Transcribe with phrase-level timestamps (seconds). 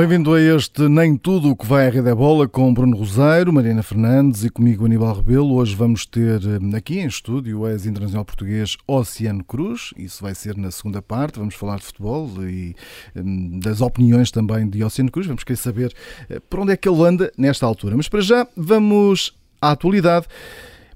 [0.00, 3.52] Bem-vindo a este Nem Tudo o que vai à Rede é Bola com Bruno Roseiro,
[3.52, 5.56] Mariana Fernandes e comigo Aníbal Rebelo.
[5.56, 9.92] Hoje vamos ter eh, aqui em estúdio o ex-internacional português Oceano Cruz.
[9.98, 11.38] Isso vai ser na segunda parte.
[11.38, 12.74] Vamos falar de futebol e
[13.14, 15.26] hum, das opiniões também de Oceano Cruz.
[15.26, 15.94] Vamos querer saber
[16.30, 17.94] eh, por onde é que ele anda nesta altura.
[17.94, 20.26] Mas para já vamos à atualidade.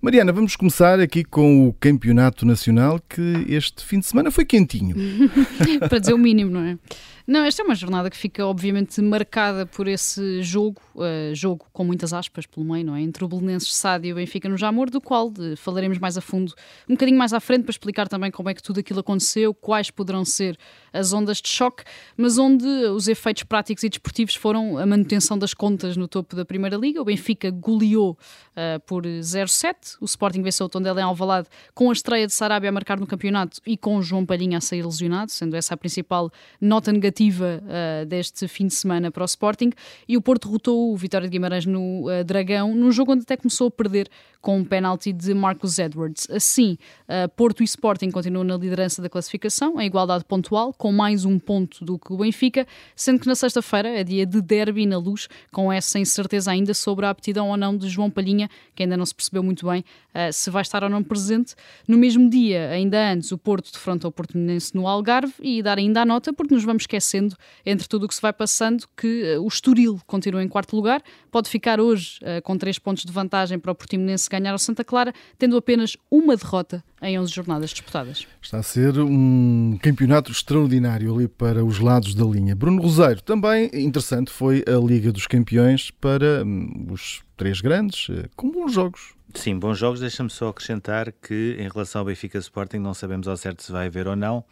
[0.04, 4.94] Mariana, vamos começar aqui com o Campeonato Nacional que este fim de semana foi quentinho.
[5.88, 6.78] para dizer o mínimo, não é?
[7.26, 11.82] Não, esta é uma jornada que fica obviamente marcada por esse jogo, uh, jogo com
[11.82, 13.00] muitas aspas pelo meio, não é?
[13.00, 16.20] Entre o Belenenses Sádio e o Benfica no Jamor, do qual de, falaremos mais a
[16.20, 16.52] fundo
[16.86, 19.90] um bocadinho mais à frente para explicar também como é que tudo aquilo aconteceu, quais
[19.90, 20.58] poderão ser
[20.92, 21.82] as ondas de choque,
[22.14, 26.44] mas onde os efeitos práticos e desportivos foram a manutenção das contas no topo da
[26.44, 27.00] Primeira Liga.
[27.00, 28.18] O Benfica goleou
[28.50, 32.68] uh, por 0-7, o Sporting venceu o Tondela em Alvalade com a estreia de Sarabia
[32.68, 36.30] a marcar no campeonato e com João Palhinha a sair lesionado, sendo essa a principal
[36.60, 39.70] nota negativa uh, deste fim de semana para o Sporting
[40.08, 43.36] e o Porto derrotou o Vitória de Guimarães no uh, Dragão, num jogo onde até
[43.36, 44.08] começou a perder
[44.40, 46.28] com um penalti de Marcus Edwards.
[46.30, 46.76] Assim,
[47.08, 51.38] uh, Porto e Sporting continuam na liderança da classificação, em igualdade pontual, com mais um
[51.38, 55.28] ponto do que o Benfica, sendo que na sexta-feira é dia de derby na luz,
[55.50, 59.06] com essa incerteza ainda sobre a aptidão ou não de João Palhinha, que ainda não
[59.06, 59.83] se percebeu muito bem
[60.32, 61.54] se vai estar ou não presente.
[61.88, 66.02] No mesmo dia, ainda antes, o Porto defronta o Portimonense no Algarve e dar ainda
[66.02, 67.36] a nota, porque nos vamos esquecendo,
[67.66, 71.02] entre tudo o que se vai passando, que uh, o Estoril continua em quarto lugar,
[71.30, 74.84] pode ficar hoje uh, com três pontos de vantagem para o Portimonense ganhar ao Santa
[74.84, 78.26] Clara, tendo apenas uma derrota em 11 jornadas disputadas.
[78.40, 82.54] Está a ser um campeonato extraordinário ali para os lados da linha.
[82.54, 88.50] Bruno Roseiro, também interessante foi a Liga dos Campeões para hum, os três grandes, com
[88.50, 89.14] bons jogos.
[89.34, 90.00] Sim, bons jogos.
[90.00, 93.86] Deixa-me só acrescentar que em relação ao Benfica Sporting não sabemos ao certo se vai
[93.86, 94.44] haver ou não.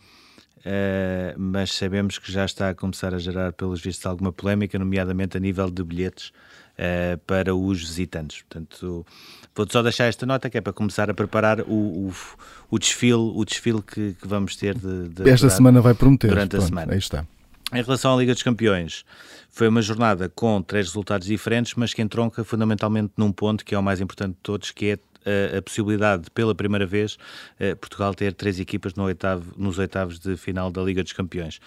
[0.58, 5.36] Uh, mas sabemos que já está a começar a gerar, pelos vistos, alguma polémica, nomeadamente
[5.36, 8.42] a nível de bilhetes uh, para os visitantes.
[8.42, 9.04] Portanto,
[9.54, 12.12] vou só deixar esta nota que é para começar a preparar o, o,
[12.70, 16.28] o desfile, o desfile que, que vamos ter de, de esta durante, semana vai prometer
[16.28, 16.92] durante Pronto, a semana.
[16.92, 17.26] Aí está.
[17.74, 19.02] Em relação à Liga dos Campeões,
[19.50, 23.78] foi uma jornada com três resultados diferentes, mas que entronca fundamentalmente num ponto que é
[23.78, 27.16] o mais importante de todos, que é a, a possibilidade de, pela primeira vez,
[27.58, 31.60] eh, Portugal ter três equipas no oitavo, nos oitavos de final da Liga dos Campeões,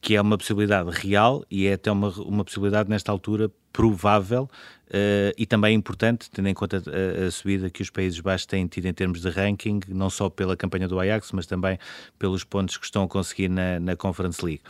[0.00, 4.48] que é uma possibilidade real e é até uma, uma possibilidade, nesta altura, provável
[4.86, 8.68] Uh, e também importante, tendo em conta a, a, subida que os Países Baixos têm
[8.68, 11.76] tido em termos de ranking, não só pela campanha do Ajax, mas também
[12.16, 14.62] pelos pontos que estão a conseguir na, na Conference League.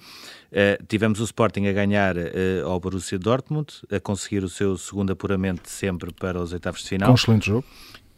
[0.51, 2.23] Uh, tivemos o Sporting a ganhar uh,
[2.65, 7.09] ao Borussia Dortmund, a conseguir o seu segundo apuramento sempre para os oitavos de final.
[7.09, 7.67] Com um excelente jogo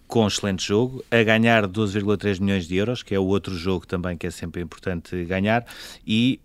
[0.08, 3.86] com um excelente jogo, a ganhar 12,3 milhões de euros, que é o outro jogo
[3.86, 5.66] também que é sempre importante ganhar,
[6.06, 6.41] e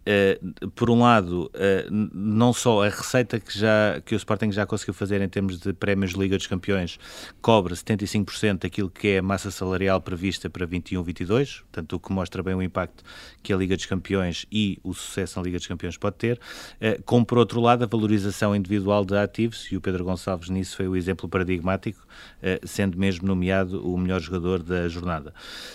[0.62, 4.66] uh, por um lado, uh, não só a receita que, já, que o Sporting já
[4.66, 7.00] conseguiu fazer em termos de prémios de Liga dos Campeões,
[7.42, 12.44] cobre 75% daquilo que é a massa salarial prevista para 21-22, portanto o que mostra
[12.44, 13.02] bem o impacto
[13.42, 17.02] que a Liga dos Campeões e o sucesso na Liga dos Campeões pode ter, uh,
[17.06, 20.88] como por outro lado a valorização individual de ativos, e o Pedro Gonçalves nisso foi
[20.90, 22.06] o exemplo paradigmático,
[22.66, 25.34] sendo mesmo nomeado o melhor jogador da jornada.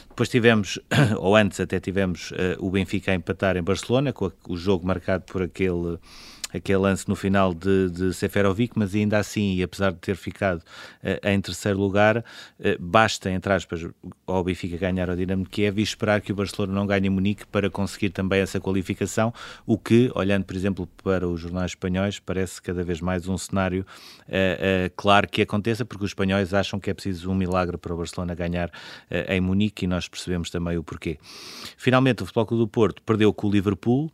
[0.09, 0.79] Depois tivemos,
[1.19, 5.25] ou antes até tivemos, uh, o Benfica a empatar em Barcelona, com o jogo marcado
[5.25, 5.99] por aquele
[6.53, 10.61] aquele lance no final de, de Seferovic, mas ainda assim, e apesar de ter ficado
[10.61, 12.23] uh, em terceiro lugar, uh,
[12.79, 13.87] basta, entre aspas,
[14.27, 17.47] ao Benfica ganhar ao Dinamo de Kiev e esperar que o Barcelona não ganhe Munique
[17.47, 19.33] para conseguir também essa qualificação,
[19.67, 23.85] o que, olhando, por exemplo, para os jornais espanhóis, parece cada vez mais um cenário
[24.29, 27.97] uh, claro que aconteça, porque os espanhóis acham que é preciso um milagre para o
[27.97, 28.71] Barcelona ganhar
[29.29, 31.19] em Munique e nós percebemos também o porquê.
[31.77, 34.11] Finalmente, o Futebol Clube do Porto perdeu com o Liverpool,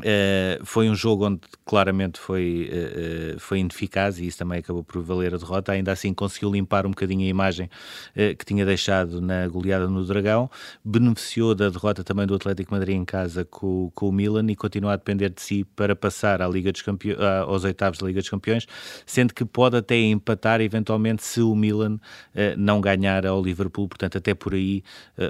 [0.00, 5.00] Uh, foi um jogo onde claramente foi, uh, foi ineficaz e isso também acabou por
[5.00, 5.70] valer a derrota.
[5.70, 10.04] Ainda assim conseguiu limpar um bocadinho a imagem uh, que tinha deixado na goleada no
[10.04, 10.50] Dragão.
[10.84, 14.94] Beneficiou da derrota também do Atlético Madrid em casa com, com o Milan e continua
[14.94, 18.28] a depender de si para passar à Liga dos Campeões, aos oitavos da Liga dos
[18.28, 18.66] Campeões,
[19.06, 21.98] sendo que pode até empatar eventualmente se o Milan
[22.56, 23.88] não ganhar ao Liverpool.
[23.88, 24.82] Portanto, até por aí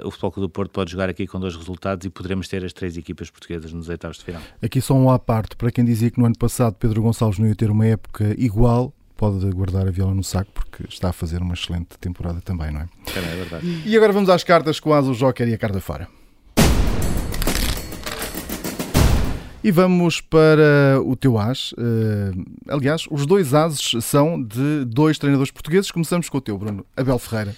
[0.03, 2.73] o Futebol Clube do Porto pode jogar aqui com dois resultados e poderemos ter as
[2.73, 4.41] três equipas portuguesas nos oitavos de final.
[4.61, 7.47] Aqui só um à parte, para quem dizia que no ano passado Pedro Gonçalves não
[7.47, 11.41] ia ter uma época igual, pode guardar a viola no saco porque está a fazer
[11.41, 12.87] uma excelente temporada também, não é?
[13.13, 13.83] Também é verdade.
[13.85, 16.07] E agora vamos às cartas com as o Joker e a carta fora.
[19.63, 21.71] E vamos para o teu as.
[21.71, 25.89] Uh, aliás, os dois ases são de dois treinadores portugueses.
[25.89, 26.85] Começamos com o teu, Bruno.
[26.95, 27.55] Abel Ferreira.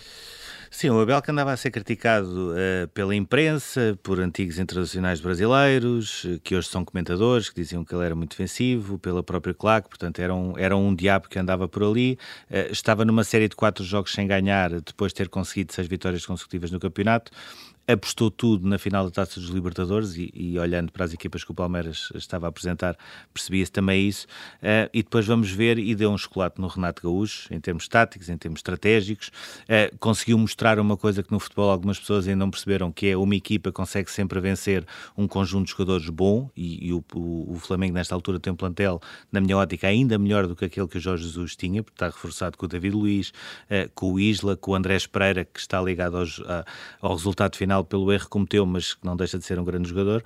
[0.78, 6.24] Sim, o Abel que andava a ser criticado uh, pela imprensa, por antigos internacionais brasileiros,
[6.24, 9.90] uh, que hoje são comentadores, que diziam que ele era muito defensivo, pela própria claque,
[9.90, 12.20] portanto era um, era um diabo que andava por ali.
[12.48, 16.24] Uh, estava numa série de quatro jogos sem ganhar, depois de ter conseguido seis vitórias
[16.24, 17.32] consecutivas no campeonato
[17.88, 21.52] apostou tudo na final da Taça dos Libertadores e, e, olhando para as equipas que
[21.52, 22.98] o Palmeiras estava a apresentar,
[23.34, 24.28] percebia-se também isso.
[24.58, 28.28] Uh, e depois vamos ver, e deu um chocolate no Renato Gaúcho, em termos táticos,
[28.28, 29.30] em termos estratégicos.
[29.64, 33.18] Uh, conseguiu mostrar uma coisa que no futebol algumas pessoas ainda não perceberam, que é
[33.18, 34.86] uma equipa consegue sempre vencer
[35.18, 38.56] um conjunto de jogadores bom, e, e o, o, o, Flamengo nesta altura tem um
[38.56, 39.00] plantel,
[39.32, 42.08] na minha ótica, ainda melhor do que aquele que o Jorge Jesus tinha, porque está
[42.08, 45.82] reforçado com o David Luiz, uh, com o Isla, com o Andrés Pereira, que está
[45.82, 46.42] ligado aos,
[47.02, 49.64] ao resultado final final pelo erro que cometeu, mas que não deixa de ser um
[49.64, 50.24] grande jogador.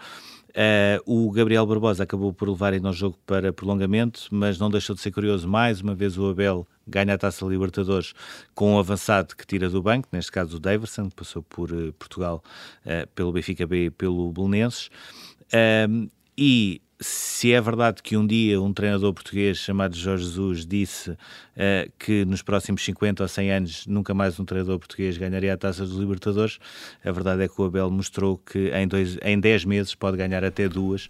[0.50, 4.94] Uh, o Gabriel Barbosa acabou por levar ainda o jogo para prolongamento, mas não deixou
[4.96, 5.48] de ser curioso.
[5.48, 8.14] Mais uma vez, o Abel ganha a taça Libertadores
[8.54, 11.94] com um avançado que tira do banco, neste caso o Daverson, que passou por uh,
[11.94, 12.44] Portugal
[12.86, 14.90] uh, pelo Benfica B e pelo Belenenses.
[16.38, 21.18] e se é verdade que um dia um treinador português chamado Jorge Jesus disse uh,
[21.98, 25.84] que nos próximos 50 ou 100 anos nunca mais um treinador português ganharia a taça
[25.84, 26.60] dos Libertadores,
[27.04, 30.44] a verdade é que o Abel mostrou que em, dois, em 10 meses pode ganhar
[30.44, 31.10] até duas.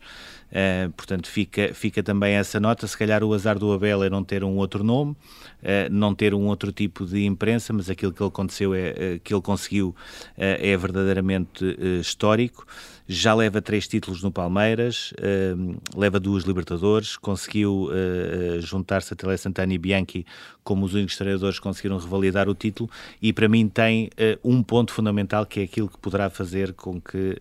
[0.52, 2.86] Uh, portanto, fica, fica também essa nota.
[2.86, 6.34] Se calhar o azar do Abel é não ter um outro nome, uh, não ter
[6.34, 9.96] um outro tipo de imprensa, mas aquilo que ele aconteceu é, que ele conseguiu
[10.38, 11.64] é verdadeiramente
[12.00, 12.66] histórico
[13.07, 19.38] já leva três títulos no Palmeiras, uh, leva duas Libertadores, conseguiu uh, juntar-se a Tele
[19.38, 20.25] Santana e Bianchi
[20.63, 22.90] como os únicos treinadores conseguiram revalidar o título
[23.22, 27.00] e para mim tem uh, um ponto fundamental que é aquilo que poderá fazer com
[27.00, 27.36] que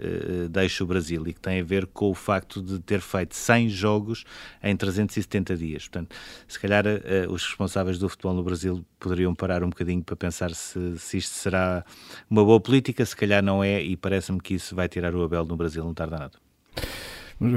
[0.50, 3.68] deixe o Brasil e que tem a ver com o facto de ter feito 100
[3.68, 4.24] jogos
[4.62, 5.88] em 370 dias.
[5.88, 6.14] Portanto,
[6.46, 6.84] se calhar
[7.28, 11.32] os responsáveis do futebol no Brasil poderiam parar um bocadinho para pensar se, se isto
[11.32, 11.84] será
[12.28, 15.44] uma boa política, se calhar não é e parece-me que isso vai tirar o Abel
[15.44, 16.38] no Brasil não tarda nada.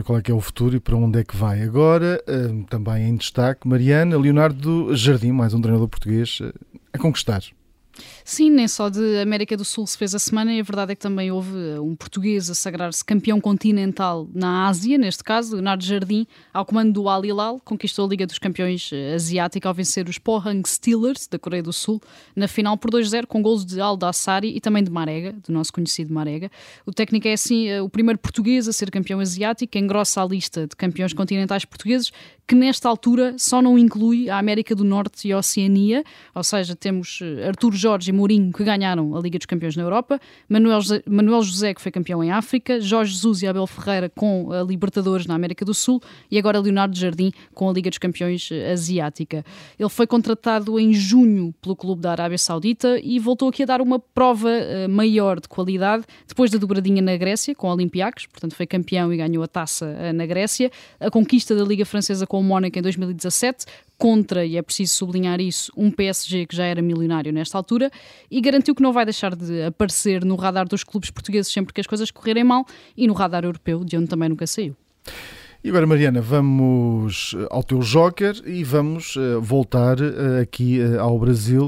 [0.05, 2.23] Qual é que é o futuro e para onde é que vai agora.
[2.25, 6.53] Uh, também em destaque, Mariana, Leonardo Jardim, mais um treinador português, uh,
[6.93, 7.43] a conquistar.
[8.25, 10.95] Sim, nem só de América do Sul se fez a semana, e a verdade é
[10.95, 15.83] que também houve eh, um português a sagrar-se campeão continental na Ásia, neste caso, Leonardo
[15.83, 20.07] Jardim, ao comando do Al Hilal, conquistou a Liga dos Campeões eh, Asiática ao vencer
[20.09, 22.01] os Pohang Steelers, da Coreia do Sul,
[22.35, 25.71] na final por 2-0, com gols de Al Dassari e também de Marega, do nosso
[25.71, 26.49] conhecido Marega.
[26.85, 30.67] O técnico é, assim, eh, o primeiro português a ser campeão asiático, engrossa a lista
[30.67, 32.11] de campeões continentais portugueses,
[32.45, 36.03] que nesta altura só não inclui a América do Norte e a Oceania,
[36.35, 40.19] ou seja, temos Artur Jorge e Mourinho que ganharam a Liga dos Campeões na Europa,
[40.49, 44.61] Manuel, Manuel José que foi campeão em África, Jorge Jesus e Abel Ferreira com a
[44.61, 48.71] Libertadores na América do Sul e agora Leonardo Jardim com a Liga dos Campeões eh,
[48.71, 49.45] Asiática.
[49.79, 53.81] Ele foi contratado em junho pelo clube da Arábia Saudita e voltou aqui a dar
[53.81, 58.53] uma prova uh, maior de qualidade depois da dobradinha na Grécia com o Olympiacos, portanto
[58.53, 62.43] foi campeão e ganhou a taça na Grécia, a conquista da Liga Francesa com o
[62.43, 67.31] Mónaco em 2017, contra, e é preciso sublinhar isso, um PSG que já era milionário
[67.31, 67.91] nesta altura
[68.31, 71.79] e garantiu que não vai deixar de aparecer no radar dos clubes portugueses sempre que
[71.79, 72.65] as coisas correrem mal
[72.97, 74.75] e no radar europeu, de onde também nunca saiu.
[75.63, 81.19] E agora, Mariana, vamos eh, ao teu joker e vamos uh, voltar uh, aqui ao
[81.19, 81.67] Brasil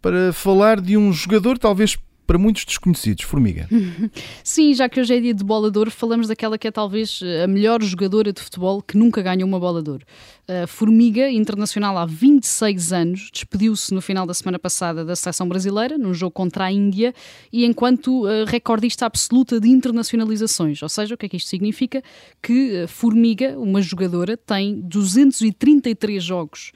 [0.00, 1.98] para falar de um jogador talvez
[2.30, 3.68] para muitos desconhecidos, Formiga.
[4.44, 7.20] Sim, já que hoje é dia de bola de ouro, falamos daquela que é talvez
[7.42, 10.06] a melhor jogadora de futebol que nunca ganhou uma bola de ouro.
[10.46, 15.98] A Formiga, internacional há 26 anos, despediu-se no final da semana passada da seleção brasileira,
[15.98, 17.12] num jogo contra a Índia,
[17.52, 20.80] e enquanto uh, recordista absoluta de internacionalizações.
[20.84, 22.00] Ou seja, o que é que isto significa?
[22.40, 26.70] Que uh, Formiga, uma jogadora, tem 233 jogos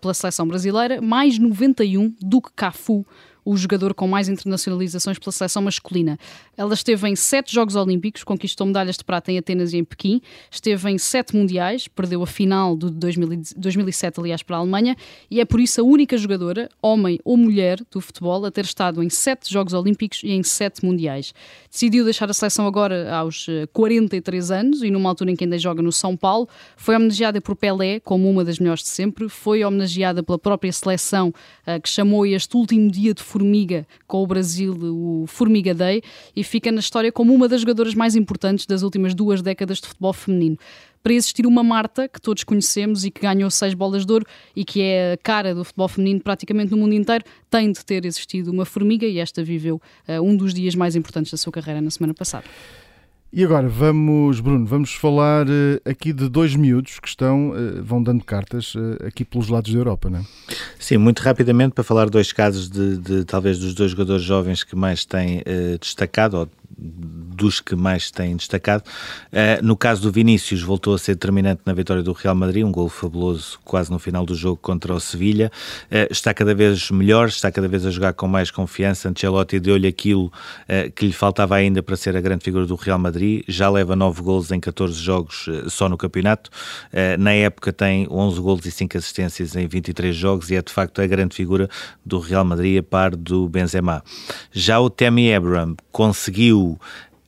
[0.00, 3.06] pela seleção brasileira, mais 91 do que Cafu,
[3.48, 6.18] o jogador com mais internacionalizações pela seleção masculina.
[6.54, 10.20] Ela esteve em sete Jogos Olímpicos, conquistou medalhas de prata em Atenas e em Pequim,
[10.50, 14.94] esteve em sete Mundiais, perdeu a final de 2007, aliás, para a Alemanha,
[15.30, 19.02] e é por isso a única jogadora, homem ou mulher, do futebol a ter estado
[19.02, 21.32] em sete Jogos Olímpicos e em sete Mundiais.
[21.70, 25.58] Decidiu deixar a seleção agora aos 43 eh, anos e numa altura em que ainda
[25.58, 26.46] joga no São Paulo.
[26.76, 31.32] Foi homenageada por Pelé como uma das melhores de sempre, foi homenageada pela própria seleção
[31.66, 36.02] eh, que chamou este último dia de Formiga com o Brasil, o Formiga Day,
[36.34, 39.86] e fica na história como uma das jogadoras mais importantes das últimas duas décadas de
[39.86, 40.58] futebol feminino
[41.04, 44.26] para existir uma Marta que todos conhecemos e que ganhou seis bolas de ouro
[44.56, 48.04] e que é a cara do futebol feminino praticamente no mundo inteiro, tem de ter
[48.04, 51.80] existido uma formiga e esta viveu uh, um dos dias mais importantes da sua carreira
[51.80, 52.44] na semana passada.
[53.32, 58.02] E agora vamos, Bruno, vamos falar uh, aqui de dois miúdos que estão, uh, vão
[58.02, 58.74] dando cartas
[59.06, 60.24] aqui pelos lados da Europa, não é?
[60.78, 64.76] Sim, muito rapidamente para falar dois casos de, de talvez dos dois jogadores jovens que
[64.76, 65.42] mais têm
[65.80, 68.82] destacado, ou dos que mais têm destacado.
[69.32, 72.72] Uh, no caso do Vinícius, voltou a ser determinante na vitória do Real Madrid, um
[72.72, 75.50] gol fabuloso quase no final do jogo contra o Sevilha.
[75.84, 79.08] Uh, está cada vez melhor, está cada vez a jogar com mais confiança.
[79.08, 82.98] Ancelotti deu-lhe aquilo uh, que lhe faltava ainda para ser a grande figura do Real
[82.98, 83.44] Madrid.
[83.46, 86.50] Já leva 9 gols em 14 jogos só no campeonato.
[87.18, 91.00] na época tem 11 gols e 5 assistências em 23 jogos e é de facto
[91.00, 91.68] a grande figura
[92.04, 94.02] do Real Madrid a par do Benzema.
[94.52, 96.78] Já o Tammy Abraham conseguiu Brasil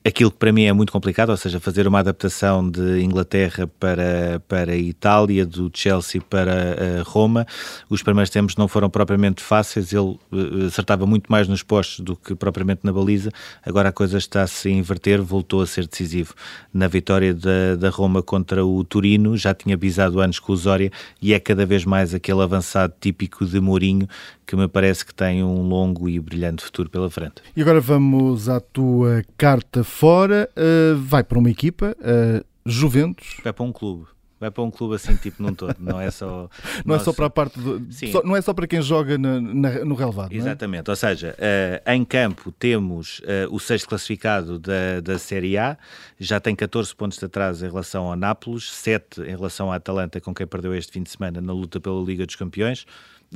[0.03, 4.41] aquilo que para mim é muito complicado, ou seja, fazer uma adaptação de Inglaterra para,
[4.47, 7.45] para Itália, do Chelsea para uh, Roma.
[7.89, 12.15] Os primeiros tempos não foram propriamente fáceis, ele uh, acertava muito mais nos postos do
[12.15, 13.31] que propriamente na baliza.
[13.63, 16.33] Agora a coisa está-se a inverter, voltou a ser decisivo
[16.73, 20.91] na vitória da, da Roma contra o Turino, já tinha bisado antes com o Zória
[21.21, 24.07] e é cada vez mais aquele avançado típico de Mourinho
[24.51, 27.35] que me parece que tem um longo e brilhante futuro pela frente.
[27.55, 30.49] E agora vamos à tua carta fora.
[30.57, 33.37] Uh, vai para uma equipa, uh, Juventus.
[33.43, 34.07] Vai para um clube
[34.41, 36.49] vai para um clube assim, tipo num todo, não é só...
[36.83, 39.39] não é só para a parte, do, só, não é só para quem joga na,
[39.39, 40.35] na, no relevado, é?
[40.35, 40.91] Exatamente, é?
[40.91, 45.77] ou seja, uh, em campo temos uh, o sexto classificado da, da Série A,
[46.19, 50.19] já tem 14 pontos de atraso em relação ao Nápoles, 7 em relação à Atalanta,
[50.19, 52.87] com quem perdeu este fim de semana na luta pela Liga dos Campeões,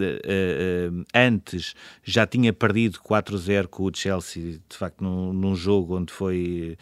[0.01, 1.73] uh, antes
[2.03, 6.77] já tinha perdido 4-0 com o Chelsea, de facto, num, num jogo onde foi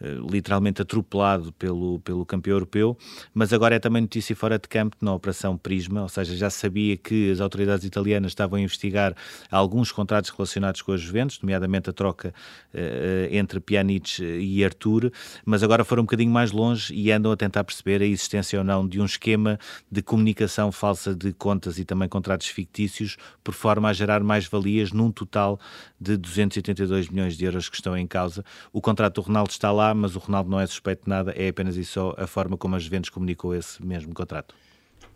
[0.00, 2.96] uh, literalmente atropelado pelo, pelo campeão europeu,
[3.32, 6.96] mas agora é também notícia fora de campo na Operação Prisma, ou seja, já sabia
[6.96, 9.14] que as autoridades italianas estavam a investigar
[9.50, 12.34] alguns contratos relacionados com as Juventus, nomeadamente a troca
[12.74, 15.10] uh, entre Pjanic e Arthur,
[15.44, 18.64] mas agora foram um bocadinho mais longe e andam a tentar perceber a existência ou
[18.64, 19.58] não de um esquema
[19.90, 25.12] de comunicação falsa de contas e também contratos fictícios, por forma a gerar mais-valias num
[25.12, 25.60] total
[26.00, 28.44] de 282 milhões de euros que estão em causa.
[28.72, 31.48] O contrato do Ronaldo está lá, mas o Ronaldo não é suspeito de nada, é
[31.48, 34.56] apenas e só a forma como a Juventus comunicou esse mesmo contrato.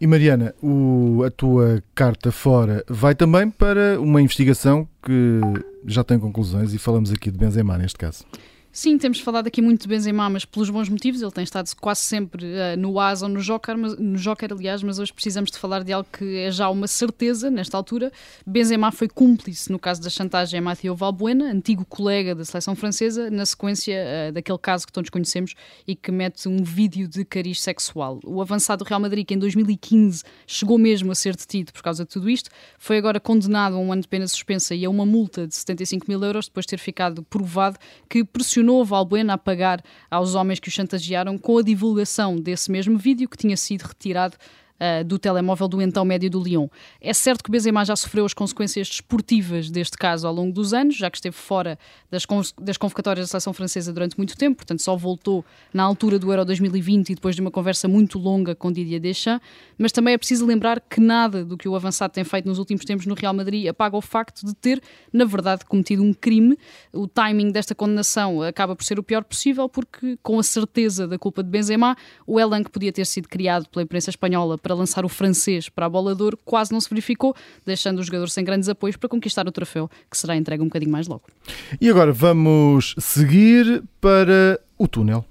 [0.01, 5.41] E Mariana, o, a tua carta fora vai também para uma investigação que
[5.85, 8.25] já tem conclusões e falamos aqui de Benzema neste caso.
[8.75, 11.21] Sim, temos falado aqui muito de Benzema, mas pelos bons motivos.
[11.21, 14.83] Ele tem estado quase sempre uh, no AS ou no Joker, mas, no Joker, aliás,
[14.83, 18.11] mas hoje precisamos de falar de algo que é já uma certeza nesta altura.
[18.47, 23.31] Benzema foi cúmplice no caso da chantagem a Mathieu Valbuena, antigo colega da seleção francesa,
[23.31, 25.55] na sequência uh, daquele caso que todos conhecemos
[25.87, 28.21] e que mete um vídeo de cariz sexual.
[28.25, 32.07] O avançado do Real Madrid, que em 2015 chegou mesmo a ser detido por causa
[32.07, 32.49] de tudo isto,
[32.79, 36.07] foi agora condenado a um ano de pena suspensa e a uma multa de 75
[36.09, 37.77] mil euros depois de ter ficado provado
[38.09, 42.71] que pressionou pressionou Valbuena a pagar aos homens que o chantagearam com a divulgação desse
[42.71, 44.37] mesmo vídeo que tinha sido retirado
[44.83, 46.67] uh, do telemóvel do então médio do Lyon.
[47.01, 50.97] É certo que Benzema já sofreu as consequências desportivas deste caso ao longo dos anos,
[50.97, 51.79] já que esteve fora
[52.11, 52.27] das,
[52.61, 56.45] das convocatórias da seleção francesa durante muito tempo, portanto só voltou na altura do Euro
[56.45, 59.47] 2020 e depois de uma conversa muito longa com Didier Deschamps,
[59.79, 62.85] mas também é preciso lembrar que nada do que o avançado tem feito nos últimos
[62.85, 66.59] tempos no Real Madrid apaga o facto de ter, na verdade, cometido um crime.
[66.93, 71.19] O timing desta condenação acaba por ser o pior possível, porque com a certeza da
[71.19, 71.97] culpa de Benzema,
[72.27, 75.69] o elan que podia ter sido criado pela imprensa espanhola para para lançar o francês
[75.69, 78.97] para a bola de ouro quase não se verificou, deixando o jogador sem grandes apoios
[78.97, 81.25] para conquistar o troféu, que será entregue um bocadinho mais logo.
[81.79, 85.25] E agora vamos seguir para o túnel.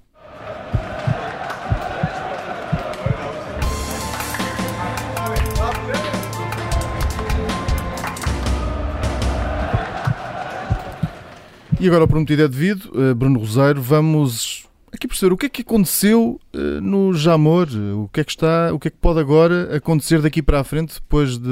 [11.79, 14.60] E agora, o prometido é devido, eh, Bruno Roseiro, vamos
[15.01, 18.71] aqui perceber o que é que aconteceu uh, no Jamor, o que é que está,
[18.71, 21.49] o que é que pode agora acontecer daqui para a frente depois de,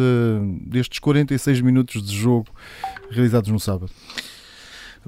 [0.67, 2.47] destes 46 minutos de jogo
[3.09, 3.89] realizados no sábado.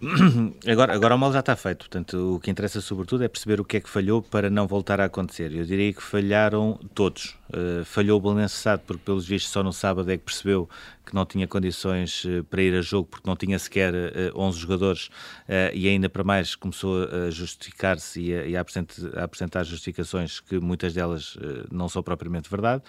[0.67, 3.65] Agora, agora o mal já está feito, portanto, o que interessa sobretudo é perceber o
[3.65, 5.53] que é que falhou para não voltar a acontecer.
[5.53, 7.37] Eu diria que falharam todos.
[7.49, 10.69] Uh, falhou o Belenenses porque pelos vistos só no sábado é que percebeu
[11.05, 14.57] que não tinha condições uh, para ir a jogo porque não tinha sequer uh, 11
[14.57, 15.09] jogadores
[15.73, 20.39] e ainda para mais começou a justificar-se e, a, e a, apresentar, a, apresentar, justificações
[20.39, 21.37] que muitas delas
[21.69, 22.81] não são propriamente verdade.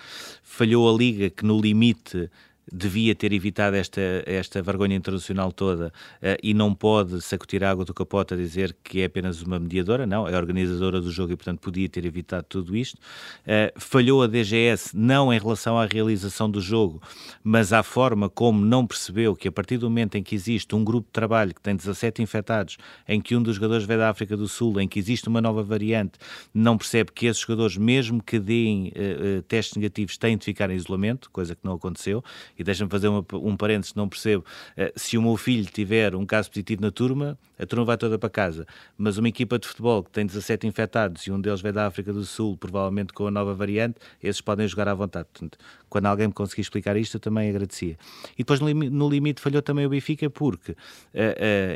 [0.45, 2.31] Falhou a Liga que no limite
[2.71, 7.85] devia ter evitado esta, esta vergonha internacional toda uh, e não pode sacudir a água
[7.85, 11.37] do capote a dizer que é apenas uma mediadora, não, é organizadora do jogo e,
[11.37, 12.97] portanto, podia ter evitado tudo isto.
[12.97, 17.03] Uh, falhou a DGS não em relação à realização do jogo,
[17.43, 20.85] mas à forma como não percebeu que a partir do momento em que existe um
[20.85, 22.77] grupo de trabalho que tem 17 infectados,
[23.09, 25.63] em que um dos jogadores veio da África do Sul, em que existe uma nova
[25.63, 26.19] variante,
[26.55, 30.75] não percebe que esses jogadores, mesmo que deem uh, testes negativos, têm de ficar em
[30.75, 32.23] isolamento, coisa que não aconteceu
[32.59, 34.45] e deixa-me fazer uma, um parênteses, não percebo,
[34.77, 38.19] uh, se o meu filho tiver um caso positivo na turma, a turma vai toda
[38.19, 38.67] para casa,
[38.99, 42.13] mas uma equipa de futebol que tem 17 infectados e um deles veio da África
[42.13, 45.29] do Sul, provavelmente com a nova variante, esses podem jogar à vontade.
[45.33, 47.97] Portanto, quando alguém me conseguir explicar isto, eu também agradecia.
[48.35, 50.77] E depois, no limite falhou também o Benfica, porque, uh, uh,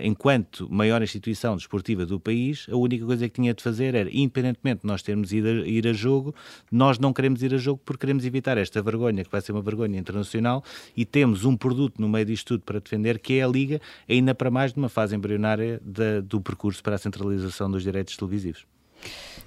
[0.02, 4.80] enquanto maior instituição desportiva do país, a única coisa que tinha de fazer era, independentemente
[4.80, 6.35] de nós termos ido a, ir a jogo,
[6.73, 9.62] nós não queremos ir a jogo porque queremos evitar esta vergonha, que vai ser uma
[9.62, 10.64] vergonha internacional,
[10.96, 14.35] e temos um produto no meio disto tudo para defender, que é a Liga, ainda
[14.35, 15.80] para mais numa fase embrionária
[16.25, 18.75] do percurso para a centralização dos direitos televisivos.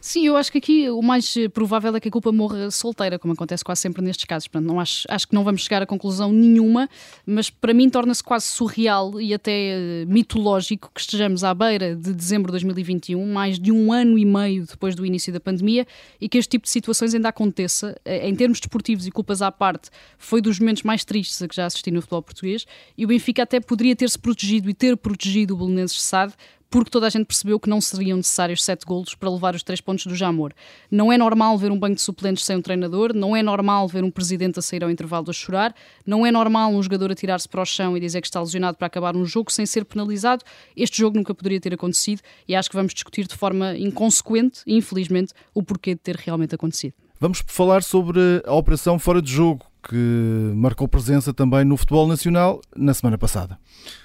[0.02, 3.34] Sim, eu acho que aqui o mais provável é que a culpa morra solteira, como
[3.34, 4.48] acontece quase sempre nestes casos.
[4.48, 6.90] Portanto, não acho, acho que não vamos chegar a conclusão nenhuma,
[7.26, 12.14] mas para mim torna-se quase surreal e até uh, mitológico que estejamos à beira de
[12.14, 15.86] dezembro de 2021, mais de um ano e meio depois do início da pandemia,
[16.22, 18.00] e que este tipo de situações ainda aconteça.
[18.06, 21.56] Eh, em termos desportivos e culpas à parte, foi dos momentos mais tristes a que
[21.56, 22.66] já assisti no futebol português,
[22.98, 26.34] e o Benfica até poderia ter-se protegido e ter protegido o Belenenses SAD
[26.70, 29.82] porque toda a gente percebeu que não seriam necessários sete golos para levar os três
[29.82, 30.54] pontos do Jamor.
[30.92, 34.04] Não é normal ver um banco de suplentes sem um treinador, não é normal ver
[34.04, 35.74] um presidente a sair ao intervalo a chorar,
[36.06, 38.78] não é normal um jogador a tirar-se para o chão e dizer que está lesionado
[38.78, 40.44] para acabar um jogo sem ser penalizado.
[40.76, 45.34] Este jogo nunca poderia ter acontecido e acho que vamos discutir de forma inconsequente, infelizmente,
[45.54, 46.94] o porquê de ter realmente acontecido.
[47.20, 52.62] Vamos falar sobre a operação fora de jogo, que marcou presença também no futebol nacional
[52.76, 53.60] na semana passada.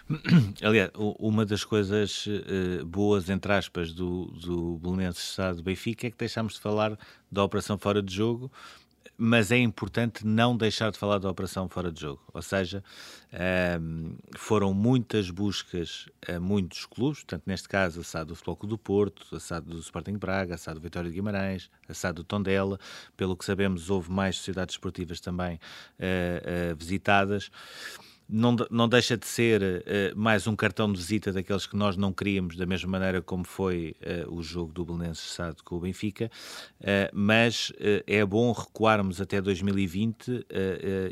[0.62, 6.16] Aliás, uma das coisas uh, boas, entre aspas, do, do Belenenses Estado Benfica é que
[6.16, 6.96] deixámos de falar
[7.30, 8.50] da operação fora de jogo,
[9.16, 12.22] mas é importante não deixar de falar da operação fora de jogo.
[12.32, 12.82] Ou seja,
[13.32, 18.70] ehm, foram muitas buscas a muitos clubes, portanto, neste caso, a SAD do Futebol Clube
[18.70, 22.16] do Porto, a SAD do Sporting Braga, a SAD do Vitória de Guimarães, a SAD
[22.16, 22.78] do Tondela.
[23.16, 27.50] Pelo que sabemos, houve mais sociedades esportivas também uh, uh, visitadas
[28.28, 32.12] não, não deixa de ser uh, mais um cartão de visita daqueles que nós não
[32.12, 33.94] queríamos, da mesma maneira como foi
[34.26, 36.30] uh, o jogo do Belenenses Sado com o Benfica,
[36.80, 37.72] uh, mas
[38.06, 40.46] é bom recuarmos até 2020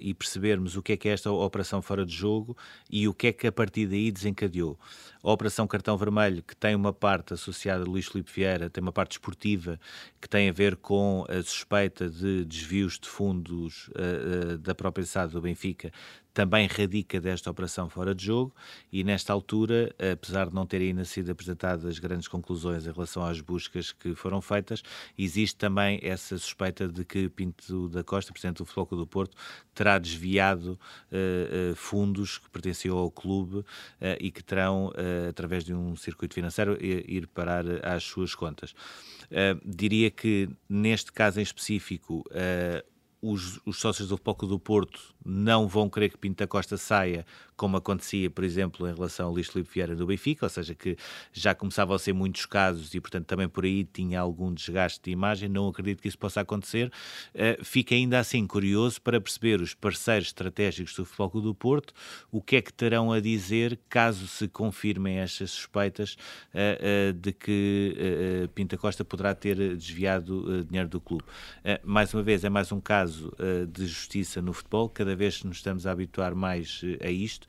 [0.00, 2.56] e percebermos o que é que é esta operação fora de jogo
[2.90, 4.78] e o que é que a partir daí desencadeou.
[5.22, 8.90] A Operação Cartão Vermelho, que tem uma parte associada a Luís Filipe Vieira, tem uma
[8.90, 9.78] parte esportiva
[10.20, 15.06] que tem a ver com a suspeita de desvios de fundos uh, uh, da própria
[15.06, 15.92] SAD do Benfica,
[16.34, 18.54] também radica desta operação fora de jogo.
[18.90, 23.40] E nesta altura, apesar de não terem ainda sido apresentadas grandes conclusões em relação às
[23.40, 24.82] buscas que foram feitas,
[25.16, 29.36] existe também essa suspeita de que Pinto da Costa, Presidente do Futebol Clube do Porto,
[29.74, 30.78] terá desviado
[31.10, 33.64] uh, fundos que pertenciam ao clube
[34.18, 34.90] e que terão
[35.28, 38.72] através de um circuito financeiro, ir parar às suas contas.
[39.30, 42.91] Uh, diria que, neste caso em específico, uh,
[43.22, 47.24] os, os, sócios do Futebol do Porto não vão querer que Pinto Costa saia
[47.62, 50.96] como acontecia, por exemplo, em relação ao Luís Filipe Vieira do Benfica, ou seja, que
[51.32, 55.12] já começavam a ser muitos casos e, portanto, também por aí tinha algum desgaste de
[55.12, 55.48] imagem.
[55.48, 56.90] Não acredito que isso possa acontecer.
[57.32, 61.94] Uh, fica ainda assim curioso para perceber os parceiros estratégicos do Clube do Porto
[62.32, 66.16] o que é que terão a dizer caso se confirmem estas suspeitas
[66.52, 71.24] uh, uh, de que Pinta Costa poderá ter desviado dinheiro do clube.
[71.84, 73.11] mais uma vez, é mais um caso
[73.68, 77.46] de justiça no futebol, cada vez nos estamos a habituar mais a isto.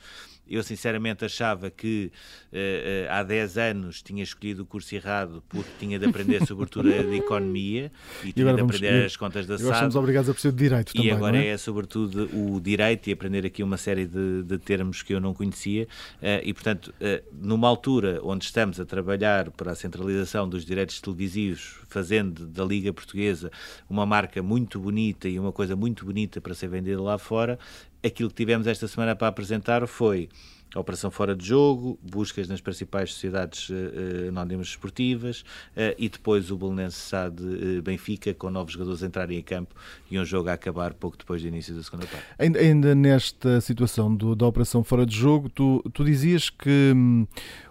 [0.48, 2.12] Eu sinceramente achava que
[2.52, 6.90] uh, uh, há 10 anos tinha escolhido o curso errado porque tinha de aprender sobretudo
[6.90, 7.92] de economia
[8.24, 9.68] e, e tinha de aprender vamos, as contas da SAD.
[9.68, 11.08] Agora somos obrigados a perceber de direito também.
[11.08, 11.48] E agora é?
[11.48, 11.58] é?
[11.58, 15.88] sobretudo o direito e aprender aqui uma série de, de termos que eu não conhecia.
[16.22, 16.94] Uh, e portanto,
[17.32, 22.92] numa altura onde estamos a trabalhar para a centralização dos direitos televisivos, fazendo da Liga
[22.92, 23.52] Portuguesa
[23.90, 27.58] uma marca muito bonita e uma coisa muito bonita para ser vendida lá fora,
[28.04, 30.30] aquilo que tivemos esta semana para apresentar foi
[30.76, 36.50] a operação fora de jogo, buscas nas principais sociedades uh, anónimas esportivas uh, e depois
[36.50, 39.76] o Belenense SAD uh, Benfica, com novos jogadores entrarem em campo
[40.10, 42.26] e um jogo a acabar pouco depois do início da segunda parte.
[42.40, 47.28] Ainda, ainda nesta situação do, da operação fora de jogo, tu, tu dizias que hum,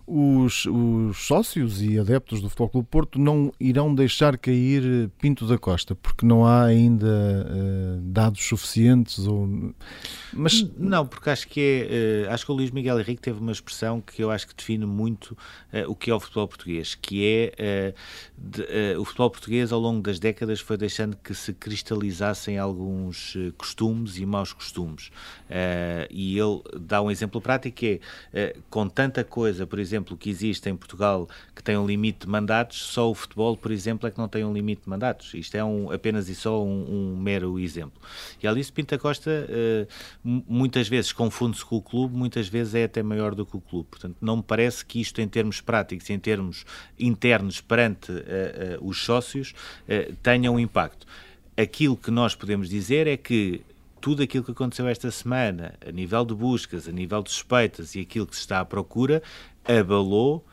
[0.07, 5.59] os, os, sócios e adeptos do Futebol Clube Porto não irão deixar cair Pinto da
[5.59, 9.75] Costa, porque não há ainda uh, dados suficientes ou...
[10.33, 13.53] Mas não, porque acho que é, uh, acho que o Luís Miguel Henrique teve uma
[13.53, 17.25] expressão que eu acho que define muito uh, o que é o futebol português, que
[17.25, 17.95] é
[18.37, 24.19] de, o futebol português ao longo das décadas foi deixando que se cristalizassem alguns costumes
[24.19, 25.11] e maus costumes.
[26.11, 28.01] e ele dá um exemplo prático que
[28.33, 32.21] é, com tanta coisa, por exemplo, exemplo, que existe em Portugal que tem um limite
[32.21, 35.35] de mandatos, só o futebol, por exemplo, é que não tem um limite de mandatos.
[35.35, 38.01] Isto é um, apenas e só um, um mero exemplo.
[38.43, 43.03] E Alice Pinta Costa uh, muitas vezes confunde-se com o clube, muitas vezes é até
[43.03, 43.89] maior do que o clube.
[43.91, 46.65] Portanto, não me parece que isto, em termos práticos, em termos
[46.99, 49.55] internos perante uh, uh, os sócios,
[50.23, 51.07] tenha um impacto.
[51.57, 53.63] Aquilo que nós podemos dizer é que
[54.03, 58.01] tudo aquilo que aconteceu esta semana, a nível de buscas, a nível de suspeitas e
[58.01, 59.23] aquilo que se está à procura,
[59.65, 60.45] abalou,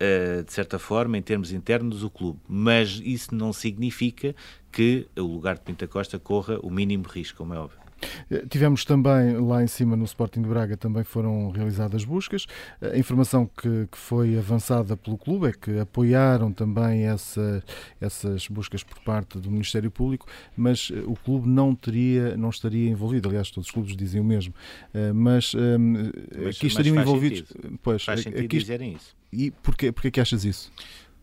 [0.00, 2.40] uh, de certa forma, em termos internos, o clube.
[2.48, 4.34] Mas isso não significa
[4.70, 7.83] que o lugar de Pinta Costa corra o mínimo risco, como é óbvio.
[8.30, 12.46] Eh, tivemos também lá em cima no Sporting de Braga também foram realizadas buscas.
[12.80, 17.62] A informação que, que foi avançada pelo clube é que apoiaram também essa,
[18.00, 22.88] essas buscas por parte do Ministério Público, mas eh, o clube não teria, não estaria
[22.88, 23.28] envolvido.
[23.28, 24.54] Aliás, todos os clubes dizem o mesmo.
[24.92, 27.48] Eh, mas, mas aqui estariam envolvidos.
[27.48, 27.78] Sentido.
[27.82, 29.14] Pois, faz sentido aqui, dizerem isso.
[29.32, 30.70] E porquê, porquê que achas isso?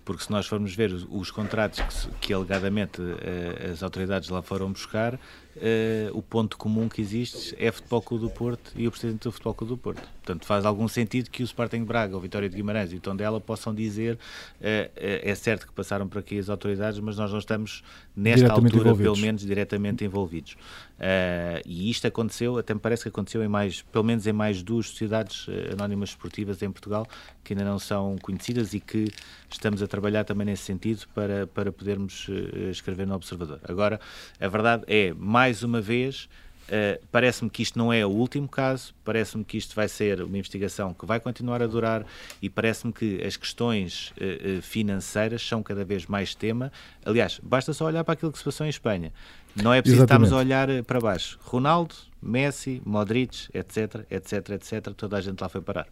[0.03, 3.01] porque se nós formos ver os, os contratos que, que alegadamente
[3.71, 5.19] as autoridades lá foram buscar,
[5.57, 9.31] uh, o ponto comum que existe é Futebol Clube do Porto e o presidente do
[9.31, 10.01] Futebol Clube do Porto.
[10.01, 13.41] Portanto, faz algum sentido que o Sporting Braga, o Vitória de Guimarães e o Tondela
[13.41, 14.19] possam dizer uh,
[14.95, 17.83] é certo que passaram por aqui as autoridades, mas nós não estamos
[18.15, 19.01] nesta altura, envolvidos.
[19.01, 20.57] pelo menos, diretamente envolvidos.
[21.65, 24.87] e isto aconteceu, até me parece que aconteceu em mais, pelo menos em mais duas
[24.89, 27.07] sociedades anónimas esportivas em Portugal,
[27.43, 29.07] que ainda não são conhecidas e que
[29.49, 32.27] estamos a trabalhar também nesse sentido para, para podermos
[32.69, 33.59] escrever no Observador.
[33.63, 33.99] Agora,
[34.39, 36.29] a verdade é, mais mais uma vez,
[36.67, 40.37] uh, parece-me que isto não é o último caso, parece-me que isto vai ser uma
[40.37, 42.05] investigação que vai continuar a durar
[42.39, 46.71] e parece-me que as questões uh, financeiras são cada vez mais tema.
[47.03, 49.11] Aliás, basta só olhar para aquilo que se passou em Espanha.
[49.55, 50.27] Não é preciso Exatamente.
[50.27, 51.39] estarmos a olhar para baixo.
[51.41, 55.87] Ronaldo, Messi, Modric, etc, etc, etc, toda a gente lá foi parar.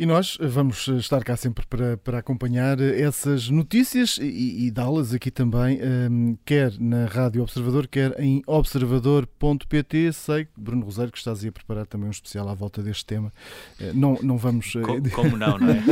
[0.00, 5.30] E nós vamos estar cá sempre para, para acompanhar essas notícias e, e dá-las aqui
[5.30, 5.78] também,
[6.10, 10.10] um, quer na Rádio Observador, quer em observador.pt.
[10.14, 13.30] Sei, Bruno Rosário, que estás a preparar também um especial à volta deste tema.
[13.78, 14.74] Eh, não, não vamos.
[14.74, 15.82] Eh, como, como não, não é?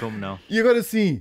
[0.00, 0.38] como não?
[0.48, 1.20] E agora sim,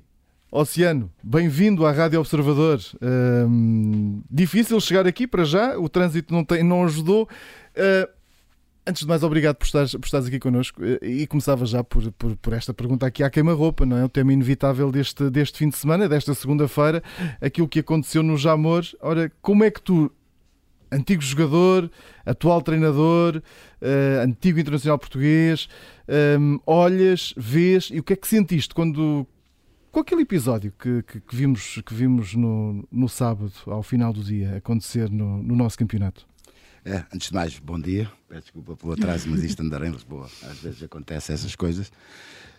[0.49, 2.79] Oceano, bem-vindo à Rádio Observador.
[3.01, 7.27] Um, difícil chegar aqui para já, o trânsito não, tem, não ajudou.
[7.75, 8.14] Uh,
[8.87, 12.35] Antes de mais, obrigado por estares, por estares aqui connosco e começava já por, por,
[12.37, 14.05] por esta pergunta aqui à queima-roupa, não é?
[14.05, 17.01] O tema inevitável deste, deste fim de semana, desta segunda-feira,
[17.41, 18.85] aquilo que aconteceu no Jamor.
[19.01, 20.11] Ora, como é que tu,
[20.91, 21.89] antigo jogador,
[22.23, 25.67] atual treinador, uh, antigo internacional português,
[26.07, 29.25] um, ehm, olhas, vês e o que é que sentiste quando.
[29.91, 34.21] Com aquele episódio que, que, que vimos, que vimos no, no sábado, ao final do
[34.21, 36.27] dia, acontecer no, no nosso campeonato?
[36.85, 38.07] É, antes de mais, bom dia.
[38.29, 40.27] Peço desculpa pelo atraso, mas isto andar em Lisboa.
[40.43, 41.87] Às vezes acontece essas coisas.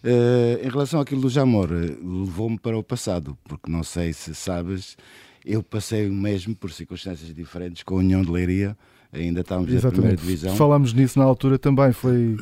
[0.03, 4.35] Uh, em relação àquilo do Jamor, eh, levou-me para o passado, porque não sei se
[4.35, 4.97] sabes,
[5.45, 8.77] eu passei mesmo por circunstâncias diferentes com a União de Leiria,
[9.13, 9.97] ainda estávamos Exatamente.
[9.97, 10.57] na primeira divisão.
[10.57, 12.37] Falámos nisso na altura também, foi.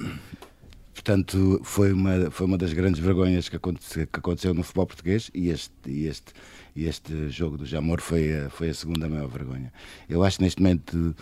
[0.94, 5.31] Portanto, foi uma, foi uma das grandes vergonhas que aconteceu, que aconteceu no futebol português
[5.35, 6.33] e este, e este,
[6.75, 9.73] e este jogo do Jamor foi a, foi a segunda maior vergonha.
[10.09, 11.14] Eu acho que neste momento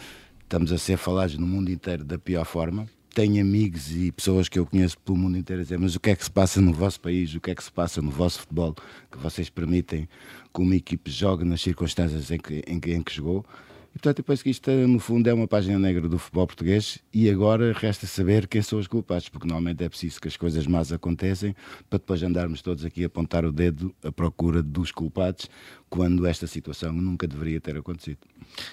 [0.53, 2.87] estamos a ser falados no mundo inteiro da pior forma.
[3.15, 6.11] Tenho amigos e pessoas que eu conheço pelo mundo inteiro a dizer: Mas o que
[6.11, 7.35] é que se passa no vosso país?
[7.35, 8.75] O que é que se passa no vosso futebol
[9.11, 10.07] que vocês permitem
[10.53, 13.47] que uma equipe jogue nas circunstâncias em que, em que, em que jogou?
[13.95, 16.99] E portanto, eu penso que isto, no fundo, é uma página negra do futebol português
[17.13, 20.67] e agora resta saber quem são os culpados, porque normalmente é preciso que as coisas
[20.67, 21.55] más acontecem
[21.91, 25.49] para depois andarmos todos aqui a apontar o dedo à procura dos culpados,
[25.91, 28.19] quando esta situação nunca deveria ter acontecido.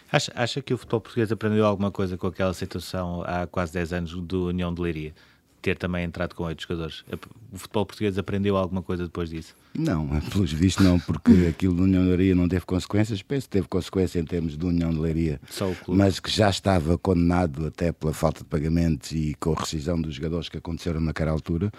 [0.10, 3.93] Acha, acha que o futebol português aprendeu alguma coisa com aquela situação há quase 10
[3.93, 5.13] anos do União de Leiria?
[5.62, 7.04] Ter também entrado com oito jogadores.
[7.52, 9.56] O futebol português aprendeu alguma coisa depois disso?
[9.74, 13.22] Não, pelos vistos não, porque aquilo da União de Leiria não teve consequências.
[13.22, 15.39] Penso que teve consequência em termos de União de Leiria,
[15.88, 20.15] mas que já estava condenado até pela falta de pagamentos e com a rescisão dos
[20.15, 21.72] jogadores que aconteceram naquela altura.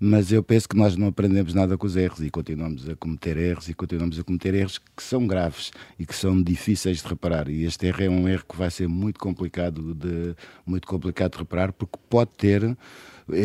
[0.00, 3.36] Mas eu penso que nós não aprendemos nada com os erros e continuamos a cometer
[3.36, 7.48] erros e continuamos a cometer erros que são graves e que são difíceis de reparar.
[7.48, 11.38] E este erro é um erro que vai ser muito complicado de, muito complicado de
[11.38, 12.76] reparar porque pode ter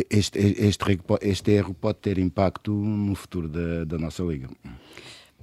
[0.10, 4.50] este, este, este erro pode ter impacto no futuro da, da nossa Liga.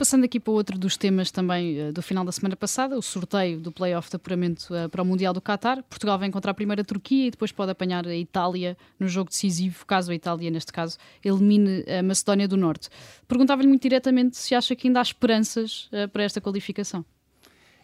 [0.01, 3.61] Passando aqui para outro dos temas também uh, do final da semana passada, o sorteio
[3.61, 5.83] do play-off de apuramento uh, para o Mundial do Qatar.
[5.83, 9.85] Portugal vai encontrar primeiro a Turquia e depois pode apanhar a Itália no jogo decisivo,
[9.85, 12.89] caso a Itália, neste caso, elimine a Macedónia do Norte.
[13.29, 17.05] Perguntava-lhe muito diretamente se acha que ainda há esperanças uh, para esta qualificação.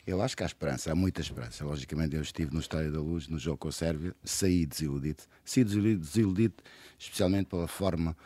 [0.06, 1.66] Eu acho que há esperança, há muita esperança.
[1.66, 5.22] Logicamente, eu estive no Estádio da Luz, no jogo com a Sérvia, saí desiludido.
[5.44, 6.54] Saí desiludido, desiludido
[6.98, 8.16] especialmente pela forma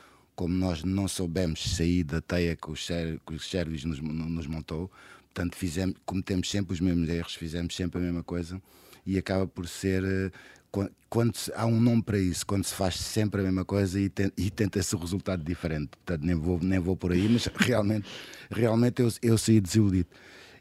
[0.40, 2.88] como nós não soubemos sair da teia que os,
[3.26, 4.90] que os sérvios nos, nos montou.
[5.24, 8.59] Portanto, fizemos, cometemos sempre os mesmos erros, fizemos sempre a mesma coisa
[9.05, 10.03] e acaba por ser.
[10.03, 10.31] Eh,
[10.70, 14.00] quando, quando se, há um nome para isso, quando se faz sempre a mesma coisa
[14.00, 15.88] e, tem, e tenta-se o resultado diferente.
[15.88, 18.09] Portanto, nem vou, nem vou por aí, mas realmente,
[18.50, 20.09] realmente eu, eu saí desiludido.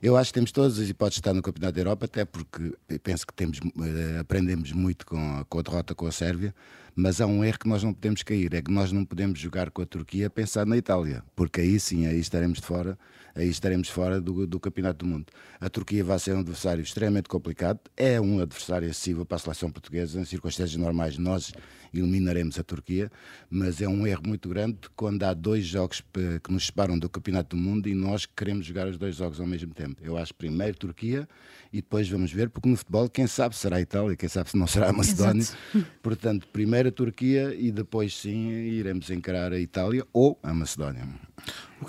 [0.03, 2.73] Eu acho que temos todas as hipóteses de estar no Campeonato da Europa, até porque
[3.01, 6.53] penso que temos, eh, aprendemos muito com com a derrota com a Sérvia,
[6.99, 9.71] mas há um erro que nós não podemos cair, é que nós não podemos jogar
[9.71, 12.97] com a Turquia pensar na Itália, porque aí sim, aí estaremos de fora
[13.35, 15.27] aí estaremos fora do, do Campeonato do Mundo.
[15.59, 19.71] A Turquia vai ser um adversário extremamente complicado, é um adversário acessível para a seleção
[19.71, 21.53] portuguesa, em circunstâncias normais nós
[21.93, 23.11] eliminaremos a Turquia,
[23.49, 26.03] mas é um erro muito grande quando há dois jogos
[26.43, 29.47] que nos separam do Campeonato do Mundo e nós queremos jogar os dois jogos ao
[29.47, 29.95] mesmo tempo.
[30.03, 31.27] Eu acho primeiro Turquia
[31.73, 34.57] e depois vamos ver, porque no futebol quem sabe será a Itália, quem sabe se
[34.57, 35.41] não será a Macedónia.
[35.41, 35.87] Exato.
[36.01, 41.07] Portanto, primeiro a Turquia e depois sim iremos encarar a Itália ou a Macedónia.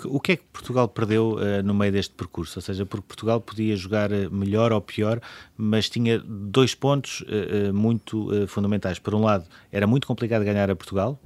[0.05, 2.57] O que é que Portugal perdeu uh, no meio deste percurso?
[2.59, 5.19] Ou seja, porque Portugal podia jogar eh, melhor ou pior,
[5.57, 8.99] mas tinha dois pontos uh, muito uh, fundamentais.
[8.99, 11.19] Por um lado, era muito complicado ganhar a Portugal.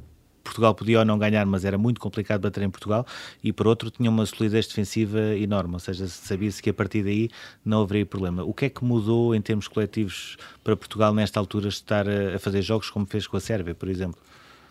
[0.45, 3.05] Portugal podia ou não ganhar, mas era muito complicado bater em Portugal.
[3.43, 5.73] E por outro, tinha uma solidez defensiva enorme.
[5.73, 7.29] Ou seja, sabia-se que a partir daí
[7.65, 8.43] não haveria problema.
[8.43, 12.62] O que é que mudou em termos coletivos para Portugal nesta altura estar a fazer
[12.62, 14.21] jogos como fez com a Sérvia, por exemplo?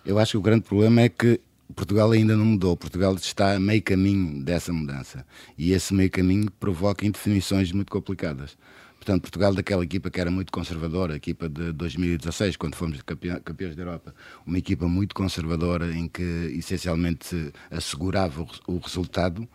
[0.06, 1.40] Eu acho que o grande problema é que
[1.74, 2.76] Portugal ainda não mudou.
[2.76, 5.26] Portugal está a meio caminho dessa mudança.
[5.58, 8.56] E esse meio caminho provoca indefinições muito complicadas.
[9.04, 13.76] Portanto, Portugal, daquela equipa que era muito conservadora, a equipa de 2016, quando fomos campeões
[13.76, 14.14] da Europa,
[14.46, 16.22] uma equipa muito conservadora em que
[16.56, 19.46] essencialmente assegurava o resultado,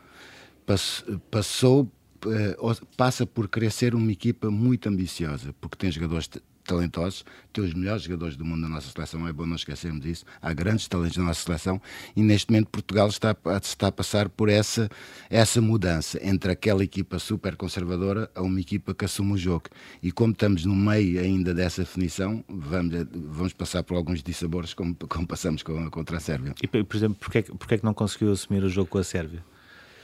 [1.31, 1.91] passou,
[2.27, 2.55] eh,
[2.95, 6.29] passa por crescer uma equipa muito ambiciosa, porque tem jogadores
[6.69, 10.25] talentosos, tem os melhores jogadores do mundo na nossa seleção, é bom não esquecermos isso.
[10.41, 11.81] Há grandes talentos na nossa seleção
[12.15, 14.87] e neste momento Portugal está, está a passar por essa,
[15.29, 19.63] essa mudança entre aquela equipa super conservadora a uma equipa que assume o jogo.
[20.01, 24.95] E como estamos no meio ainda dessa definição, vamos, vamos passar por alguns dissabores como,
[24.95, 26.53] como passamos com, contra a Sérvia.
[26.61, 29.43] E, por exemplo, porquê, porquê é que não conseguiu assumir o jogo com a Sérvia?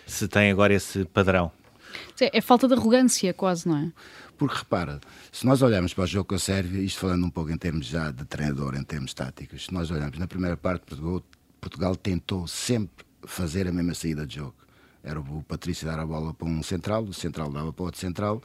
[0.08, 1.52] Se tem agora esse padrão.
[2.20, 3.92] É, é falta de arrogância, quase, não é?
[4.38, 5.00] Porque repara,
[5.32, 7.86] se nós olharmos para o jogo com a Sérvia, isto falando um pouco em termos
[7.86, 11.24] já de treinador, em termos táticos, se nós olharmos na primeira parte, Portugal,
[11.62, 14.56] Portugal tentou sempre fazer a mesma saída de jogo.
[15.04, 18.02] Era o Patrício dar a bola para um central, o central dava para o outro
[18.02, 18.42] central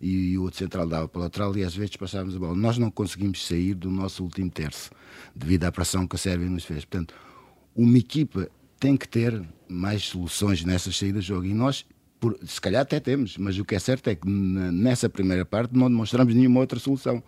[0.00, 2.54] e o outro central dava para o lateral e às vezes passávamos a bola.
[2.54, 4.90] Nós não conseguimos sair do nosso último terço
[5.34, 6.84] devido à pressão que a Sérvia nos fez.
[6.84, 7.14] Portanto,
[7.74, 11.84] uma equipa tem que ter mais soluções nessas saídas de jogo e nós
[12.24, 15.76] por, se calhar até temos, mas o que é certo é que nessa primeira parte
[15.76, 17.22] não demonstramos nenhuma outra solução.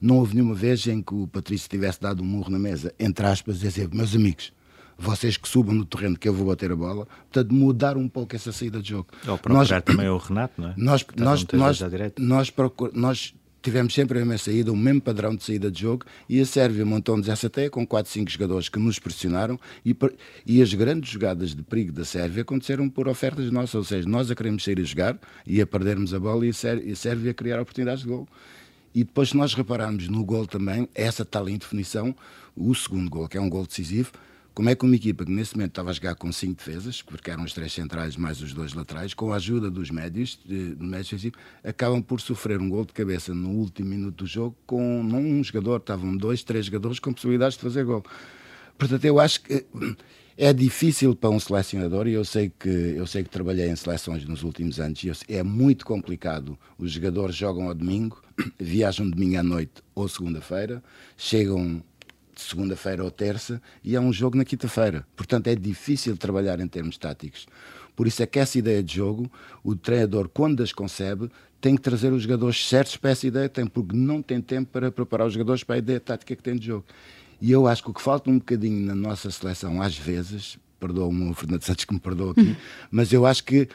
[0.00, 3.26] Não houve nenhuma vez em que o Patrício tivesse dado um murro na mesa, entre
[3.26, 4.50] aspas, e dizer, meus amigos,
[4.96, 8.34] vocês que subam no terreno que eu vou bater a bola, portanto, mudar um pouco
[8.34, 9.08] essa saída de jogo.
[9.26, 10.74] Ou procurar nós, também o Renato, não é?
[10.78, 11.80] Nós, nós, nós,
[12.18, 12.52] nós,
[12.94, 16.46] nós tivemos sempre a mesma saída, o mesmo padrão de saída de jogo, e a
[16.46, 19.96] Sérvia montou-nos essa teia com 4, 5 jogadores que nos pressionaram, e,
[20.46, 24.30] e as grandes jogadas de perigo da Sérvia aconteceram por ofertas nossas, ou seja, nós
[24.30, 27.60] a queremos sair a jogar e a perdermos a bola e a Sérvia a criar
[27.60, 28.28] oportunidades de gol.
[28.94, 32.14] E depois, se nós repararmos no gol também, essa tal indefinição,
[32.56, 34.12] o segundo gol, que é um gol decisivo,
[34.58, 37.30] como é que uma equipa que nesse momento estava a jogar com cinco defesas, porque
[37.30, 41.04] eram os três centrais mais os dois laterais, com a ajuda dos médios, do médio
[41.04, 45.44] defensivo, acabam por sofrer um gol de cabeça no último minuto do jogo com um
[45.44, 48.04] jogador, estavam dois, três jogadores com possibilidades de fazer gol.
[48.76, 49.64] Portanto, eu acho que
[50.36, 54.24] é difícil para um selecionador e eu sei que eu sei que trabalhei em seleções
[54.24, 56.58] nos últimos anos e é muito complicado.
[56.76, 58.20] Os jogadores jogam ao domingo,
[58.58, 60.82] viajam domingo à noite ou segunda-feira,
[61.16, 61.80] chegam
[62.42, 65.06] segunda-feira ou terça e é um jogo na quinta-feira.
[65.16, 67.46] Portanto, é difícil trabalhar em termos táticos.
[67.96, 69.30] Por isso é que essa ideia de jogo,
[69.64, 73.66] o treinador, quando as concebe, tem que trazer os jogadores certos para essa ideia, tem,
[73.66, 76.66] porque não tem tempo para preparar os jogadores para a ideia tática que tem de
[76.66, 76.84] jogo.
[77.40, 81.30] E eu acho que o que falta um bocadinho na nossa seleção, às vezes, perdoa-me
[81.30, 82.56] o Fernando Santos que me perdoa aqui,
[82.90, 83.68] mas eu acho que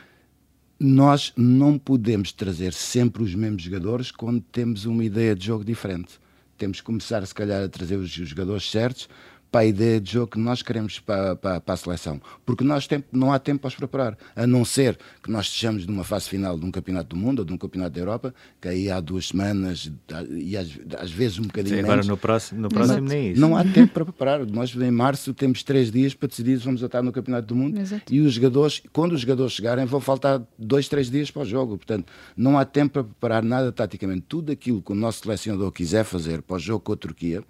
[0.79, 6.19] nós não podemos trazer sempre os mesmos jogadores quando temos uma ideia de jogo diferente.
[6.57, 9.09] Temos que começar, se calhar, a trazer os jogadores certos
[9.53, 12.19] para a ideia de jogo que nós queremos para, para, para a seleção.
[12.43, 15.85] Porque nós tempo, não há tempo para os preparar, a não ser que nós estejamos
[15.85, 18.67] numa fase final de um campeonato do mundo ou de um campeonato da Europa, que
[18.67, 19.91] aí há duas semanas
[20.31, 23.41] e às, às vezes um bocadinho Sim, agora no próximo, no próximo nem isso.
[23.41, 24.43] Não há tempo para preparar.
[24.43, 27.79] Nós em março temos três dias para decidir se vamos estar no campeonato do mundo
[27.79, 28.11] Exato.
[28.11, 31.77] e os jogadores, quando os jogadores chegarem, vão faltar dois, três dias para o jogo.
[31.77, 34.25] Portanto, não há tempo para preparar nada taticamente.
[34.27, 37.43] Tudo aquilo que o nosso selecionador quiser fazer para o jogo com a Turquia,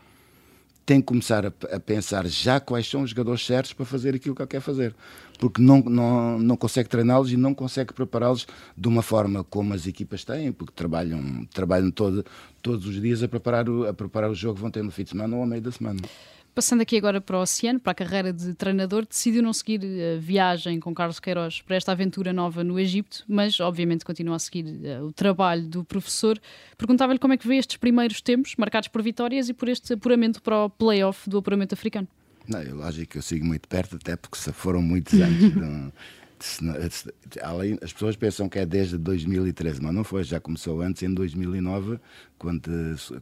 [0.85, 4.35] tem que começar a, a, pensar já quais são os jogadores certos para fazer aquilo
[4.35, 4.95] que ele quer fazer.
[5.39, 9.87] Porque não, não, não consegue treiná-los e não consegue prepará-los de uma forma como as
[9.87, 12.25] equipas têm, porque trabalham, trabalham todo,
[12.61, 15.03] todos os dias a preparar, o, a preparar o jogo que vão ter no fim
[15.03, 15.99] de semana ou ao meio da semana.
[16.55, 20.19] Passando aqui agora para o Oceano, para a carreira de treinador, decidiu não seguir a
[20.19, 24.65] viagem com Carlos Queiroz para esta aventura nova no Egito, mas obviamente continua a seguir
[24.65, 26.39] uh, o trabalho do professor.
[26.77, 30.43] Perguntava-lhe como é que vê estes primeiros tempos, marcados por vitórias e por este apuramento
[30.43, 32.07] para o play-off do apuramento africano.
[32.47, 35.91] Não, é lógico que eu sigo muito perto, até porque foram muitos anos.
[37.41, 41.13] além, as pessoas pensam que é desde 2013, mas não foi, já começou antes, em
[41.13, 41.99] 2009,
[42.37, 42.69] quando,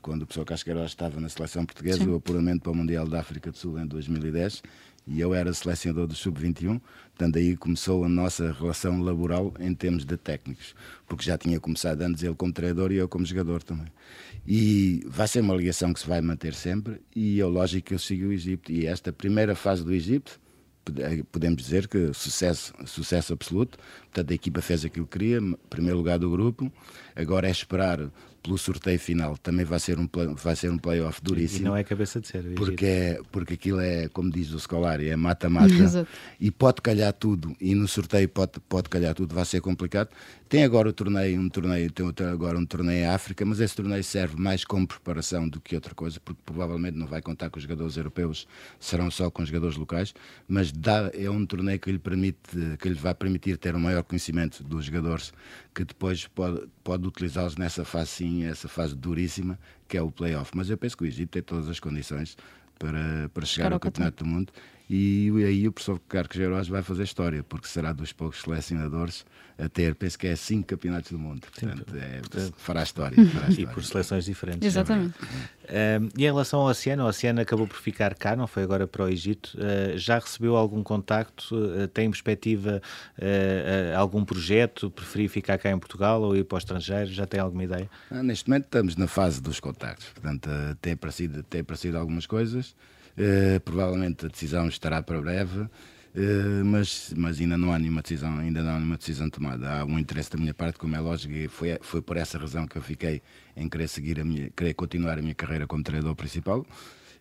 [0.01, 2.10] quando o professor Casqueiro estava na seleção portuguesa, Sim.
[2.10, 4.63] o apuramento para o Mundial da África do Sul em 2010,
[5.07, 6.79] e eu era selecionador do Sub-21,
[7.15, 10.75] portanto aí começou a nossa relação laboral em termos de técnicos,
[11.07, 13.88] porque já tinha começado antes ele como treinador e eu como jogador também.
[14.47, 17.99] E vai ser uma ligação que se vai manter sempre, e é lógico que eu
[17.99, 20.39] sigo o Egito, e esta primeira fase do Egito,
[21.32, 23.77] podemos dizer que sucesso, sucesso absoluto.
[24.01, 26.71] Portanto, a equipa fez aquilo que queria, primeiro lugar do grupo.
[27.15, 27.99] Agora é esperar
[28.41, 29.38] pelo sorteio final.
[29.38, 31.62] Também vai ser um, vai ser um playoff duríssimo.
[31.62, 32.43] E não é cabeça de ser.
[32.56, 36.08] Porque, é, porque aquilo é, como diz o Scolari, é mata-mata.
[36.39, 37.56] e pode calhar tudo.
[37.60, 39.34] E no sorteio pode, pode calhar tudo.
[39.36, 40.10] Vai ser complicado.
[40.51, 44.04] Tem agora o torneio, um torneio, tem agora um torneio em África, mas esse torneio
[44.04, 47.63] serve mais como preparação do que outra coisa, porque provavelmente não vai contar com os
[47.63, 48.45] jogadores europeus,
[48.77, 50.13] serão só com os jogadores locais,
[50.49, 52.38] mas dá, é um torneio que lhe permite,
[52.77, 55.32] que lhe vai permitir ter um maior conhecimento dos jogadores,
[55.73, 60.52] que depois pode, pode utilizá-los nessa fase sim, essa fase duríssima, que é o playoff.
[60.56, 62.38] Mas eu penso que o Egito tem todas as condições
[62.80, 64.54] para, para chegar ao Campeonato do Mundo
[64.93, 69.25] e aí o professor Carlos Queiroz vai fazer história, porque será dos poucos selecionadores
[69.58, 71.47] a ter, penso que é cinco campeonatos do mundo.
[71.47, 72.21] Portanto, é,
[72.58, 73.71] fará, história, fará história.
[73.71, 74.67] E por seleções diferentes.
[74.67, 75.13] Exatamente.
[75.63, 78.63] É uh, e em relação ao Oceano, o Oceano acabou por ficar cá, não foi
[78.63, 79.56] agora para o Egito.
[79.56, 81.56] Uh, já recebeu algum contacto?
[81.56, 82.82] Uh, tem em perspectiva
[83.95, 84.89] algum projeto?
[84.89, 87.12] Preferia ficar cá em Portugal ou ir para o estrangeiro?
[87.12, 87.89] Já tem alguma ideia?
[88.10, 90.08] Ah, neste momento estamos na fase dos contactos.
[90.10, 90.49] Portanto,
[90.82, 92.75] tem aparecido, tem aparecido algumas coisas.
[93.17, 98.38] Uh, provavelmente a decisão estará para breve, uh, mas, mas ainda não há nenhuma decisão,
[98.38, 99.69] ainda não há nenhuma decisão tomada.
[99.69, 102.65] Há um interesse da minha parte, como é lógico, e foi, foi por essa razão
[102.65, 103.21] que eu fiquei
[103.56, 106.65] em querer seguir a minha, querer continuar a minha carreira como treinador principal.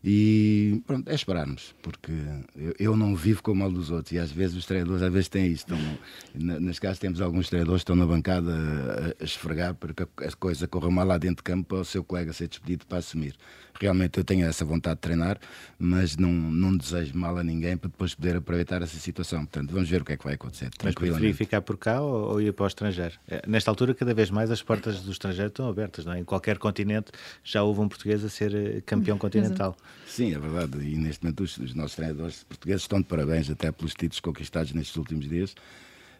[0.02, 2.12] E pronto, é esperarmos, porque
[2.56, 5.12] eu, eu, não vivo com o mal dos outros e às vezes os treinadores às
[5.12, 5.74] vezes têm isto.
[5.74, 10.02] Estão, neste caso temos alguns treinadores que estão na bancada a, a esfregar para que
[10.02, 12.98] a coisa corra mal lá dentro de campo para o seu colega ser despedido para
[12.98, 13.36] assumir.
[13.78, 15.38] Realmente eu tenho essa vontade de treinar,
[15.78, 19.40] mas não, não desejo mal a ninguém para depois poder aproveitar essa situação.
[19.40, 20.70] Portanto, vamos ver o que é que vai acontecer.
[20.82, 23.14] Mas preferir ficar por cá ou, ou ir para o estrangeiro?
[23.26, 26.04] É, nesta altura, cada vez mais as portas do estrangeiro estão abertas.
[26.04, 26.20] Não é?
[26.20, 27.10] Em qualquer continente
[27.42, 29.74] já houve um português a ser eh, campeão continental.
[30.06, 30.78] Sim, é verdade.
[30.78, 34.72] E neste momento os, os, nossos treinadores portugueses estão de parabéns até pelos títulos conquistados
[34.72, 35.54] nestes últimos dias.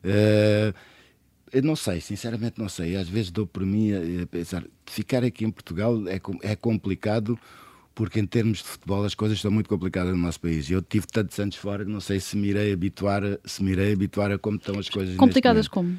[0.04, 0.74] Uh,
[1.52, 2.96] eu não sei, sinceramente não sei.
[2.96, 3.90] Às vezes dou por mim
[4.22, 7.38] a pensar, ficar aqui em Portugal é, é complicado
[7.94, 10.70] porque em termos de futebol as coisas estão muito complicadas no nosso país.
[10.70, 13.92] Eu tive tantos anos fora que não sei se me irei habituar, se me irei
[13.92, 15.16] habituar a como estão as coisas.
[15.16, 15.98] Complicadas como?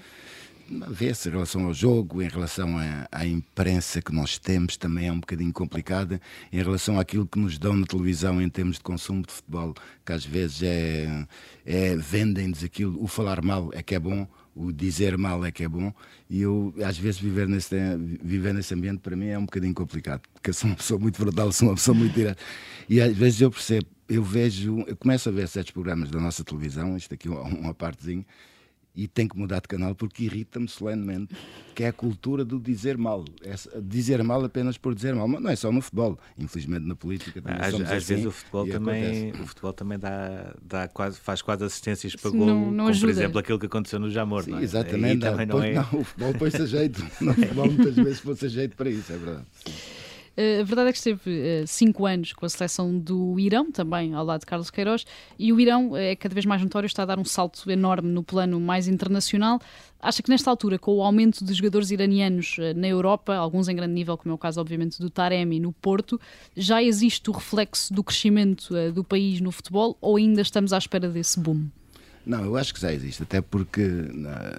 [0.90, 5.12] Vê-se em relação ao jogo, em relação à, à, imprensa que nós temos, também é
[5.12, 6.22] um bocadinho complicada.
[6.52, 9.74] Em relação àquilo que nos dão na televisão em termos de consumo de futebol,
[10.06, 11.28] que às vezes é,
[11.66, 15.64] é vendem-nos aquilo, o falar mal é que é bom, o dizer mal é que
[15.64, 15.94] é bom.
[16.30, 17.76] E eu, às vezes, viver nesse,
[18.24, 21.20] viver nesse ambiente para mim é um bocadinho complicado, porque eu sou uma pessoa muito
[21.20, 22.42] brutal, sou uma pessoa muito direta.
[22.88, 26.46] E às vezes eu percebo, eu vejo, eu começo a ver certos programas da nossa
[26.46, 28.26] televisão, isto aqui é uma partezinha
[28.96, 31.36] e tem que mudar de canal porque irrita-me solenemente,
[31.74, 33.24] que é a cultura do dizer mal.
[33.44, 36.96] É dizer mal apenas por dizer mal, mas não é só no futebol, infelizmente na
[36.96, 41.20] política também às, às assim, vezes o futebol também, o futebol também dá, dá quase,
[41.20, 43.08] faz quase assistências para gol, não, não como ajuda.
[43.08, 44.44] por exemplo aquilo que aconteceu no Jamor.
[44.44, 44.62] Sim, é?
[44.62, 45.20] exatamente.
[45.20, 45.74] Dá, não, é...
[45.74, 47.02] não, o futebol põe-se a jeito.
[47.22, 49.46] No futebol muitas vezes põe-se a jeito para isso, é verdade.
[49.66, 50.01] Sim.
[50.38, 54.14] Uh, a verdade é que esteve uh, cinco anos com a seleção do Irão, também
[54.14, 55.06] ao lado de Carlos Queiroz,
[55.38, 58.24] e o Irão é cada vez mais notório, está a dar um salto enorme no
[58.24, 59.60] plano mais internacional.
[60.00, 63.94] Acha que nesta altura, com o aumento de jogadores iranianos na Europa, alguns em grande
[63.94, 66.20] nível, como é o caso, obviamente, do Taremi no Porto,
[66.56, 71.08] já existe o reflexo do crescimento do país no futebol ou ainda estamos à espera
[71.08, 71.68] desse boom?
[72.24, 73.82] Não, eu acho que já existe, até porque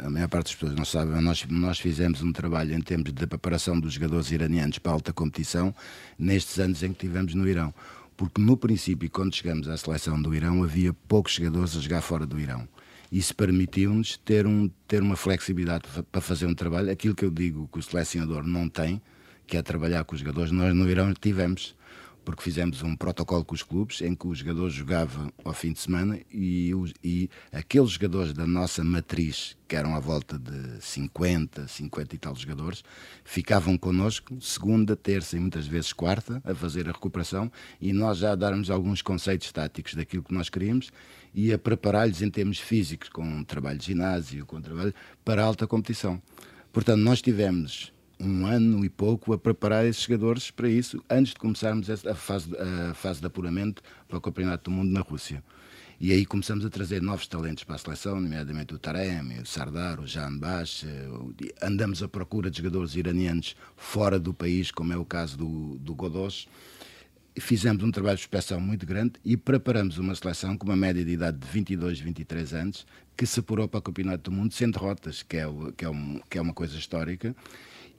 [0.04, 3.26] a maior parte das pessoas não sabem, nós, nós fizemos um trabalho em termos de
[3.26, 5.72] preparação dos jogadores iranianos para a alta competição
[6.18, 7.72] nestes anos em que tivemos no Irão.
[8.16, 12.26] Porque no princípio, quando chegamos à seleção do Irão, havia poucos jogadores a jogar fora
[12.26, 12.68] do Irão.
[13.12, 17.68] Isso permitiu-nos ter, um, ter uma flexibilidade para fazer um trabalho, aquilo que eu digo
[17.72, 19.00] que o selecionador não tem,
[19.46, 21.76] que é trabalhar com os jogadores, nós no Irão tivemos
[22.25, 25.81] porque fizemos um protocolo com os clubes em que os jogadores jogavam ao fim de
[25.81, 32.14] semana e, e aqueles jogadores da nossa matriz, que eram à volta de 50, 50
[32.14, 32.83] e tal jogadores,
[33.25, 37.51] ficavam connosco segunda, terça e muitas vezes quarta a fazer a recuperação
[37.81, 40.91] e nós já a darmos alguns conceitos táticos daquilo que nós queríamos
[41.35, 44.95] e a preparar-lhes em termos físicos, com trabalho de ginásio, com trabalho
[45.25, 46.20] para alta competição.
[46.73, 47.93] Portanto, nós tivemos
[48.23, 52.51] um ano e pouco a preparar esses jogadores para isso, antes de começarmos a fase,
[52.57, 55.43] a fase de apuramento para o Campeonato do Mundo na Rússia.
[56.01, 60.01] E aí começamos a trazer novos talentos para a seleção, nomeadamente o Taremi, o Sardar,
[60.01, 60.85] o Jan Bash.
[61.61, 65.95] Andamos à procura de jogadores iranianos fora do país, como é o caso do, do
[65.95, 66.49] Godos.
[67.39, 71.12] Fizemos um trabalho de inspeção muito grande e preparamos uma seleção com uma média de
[71.12, 75.23] idade de 22, 23 anos, que se apurou para o Campeonato do Mundo sem derrotas,
[75.23, 75.47] que é,
[75.77, 77.35] que é, um, que é uma coisa histórica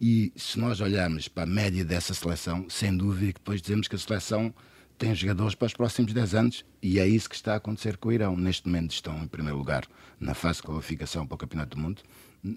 [0.06, 3.96] e se nós olharmos para a média dessa seleção, sem dúvida que depois dizemos que
[3.96, 4.54] a seleção
[4.98, 8.10] tem jogadores para os próximos 10 anos e é isso que está a acontecer com
[8.10, 8.36] o Irão.
[8.36, 9.86] Neste momento estão em primeiro lugar
[10.20, 12.02] na fase de qualificação para o Campeonato do Mundo.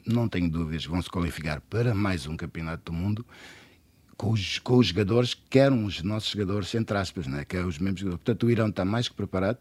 [0.05, 3.25] Não tenho dúvidas, vão se qualificar para mais um Campeonato do Mundo
[4.17, 7.47] com os, com os jogadores que eram os nossos jogadores, entre aspas, né?
[7.49, 8.25] é os mesmos jogadores.
[8.25, 9.59] Portanto, o Irão está mais que preparado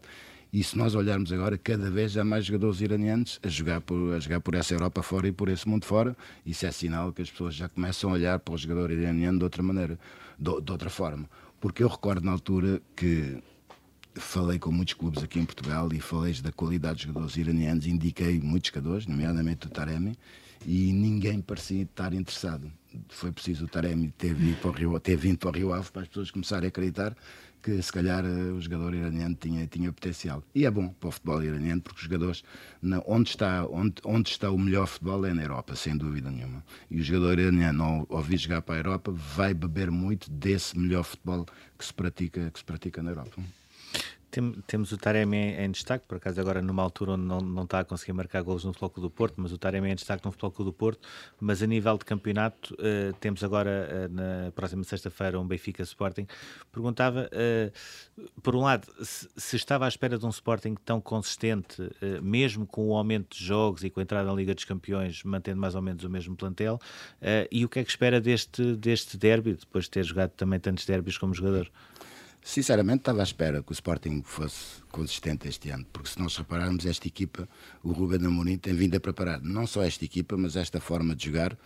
[0.52, 4.20] e se nós olharmos agora, cada vez há mais jogadores iranianos a jogar por, a
[4.20, 6.16] jogar por essa Europa fora e por esse mundo fora.
[6.44, 9.44] Isso é sinal que as pessoas já começam a olhar para o jogador iraniano de
[9.44, 9.98] outra maneira,
[10.38, 11.28] de, de outra forma.
[11.60, 13.42] Porque eu recordo na altura que
[14.14, 18.40] falei com muitos clubes aqui em Portugal e falei da qualidade dos jogadores iranianos, indiquei
[18.40, 20.16] muitos jogadores, nomeadamente o Taremi,
[20.64, 22.70] e ninguém parecia estar interessado.
[23.08, 25.90] Foi preciso o Taremi ter vindo para o Rio, ter vindo para o Rio Ave
[25.90, 27.14] para as pessoas começarem a acreditar
[27.62, 30.42] que se calhar eh, o jogador iraniano tinha, tinha potencial.
[30.54, 32.44] E é bom para o futebol iraniano, porque os jogadores,
[33.06, 36.64] onde, está, onde, onde está o melhor futebol é na Europa, sem dúvida nenhuma.
[36.90, 40.78] E o jogador iraniano, ao, ao vir jogar para a Europa, vai beber muito desse
[40.78, 41.46] melhor futebol
[41.78, 43.42] que se pratica, que se pratica na Europa.
[44.36, 47.80] Tem, temos o Taremi em, destaque, por acaso agora numa altura onde não, não está
[47.80, 50.66] a conseguir marcar golos no Futebol do Porto, mas o Taremi em destaque no Futebol
[50.66, 51.08] do Porto,
[51.40, 56.26] mas a nível de campeonato uh, temos agora uh, na próxima sexta-feira um Benfica Sporting.
[56.70, 61.90] Perguntava, uh, por um lado, se, se, estava à espera de um Sporting tão consistente,
[62.22, 65.58] mesmo com o aumento de jogos e com a entrada na Liga dos Campeões, mantendo
[65.58, 66.78] mais ou menos o mesmo plantel,
[67.50, 70.84] e o que é que espera deste, deste derby, depois de ter jogado também tantos
[70.84, 71.70] derbys como jogador?
[72.46, 76.86] Sinceramente, estava à espera que o Sporting fosse consistente este ano, porque se nós repararmos,
[76.86, 77.48] esta equipa,
[77.82, 81.26] o Ruben Amorim tem vindo a preparar não só esta equipa, mas esta forma de
[81.26, 81.58] jogar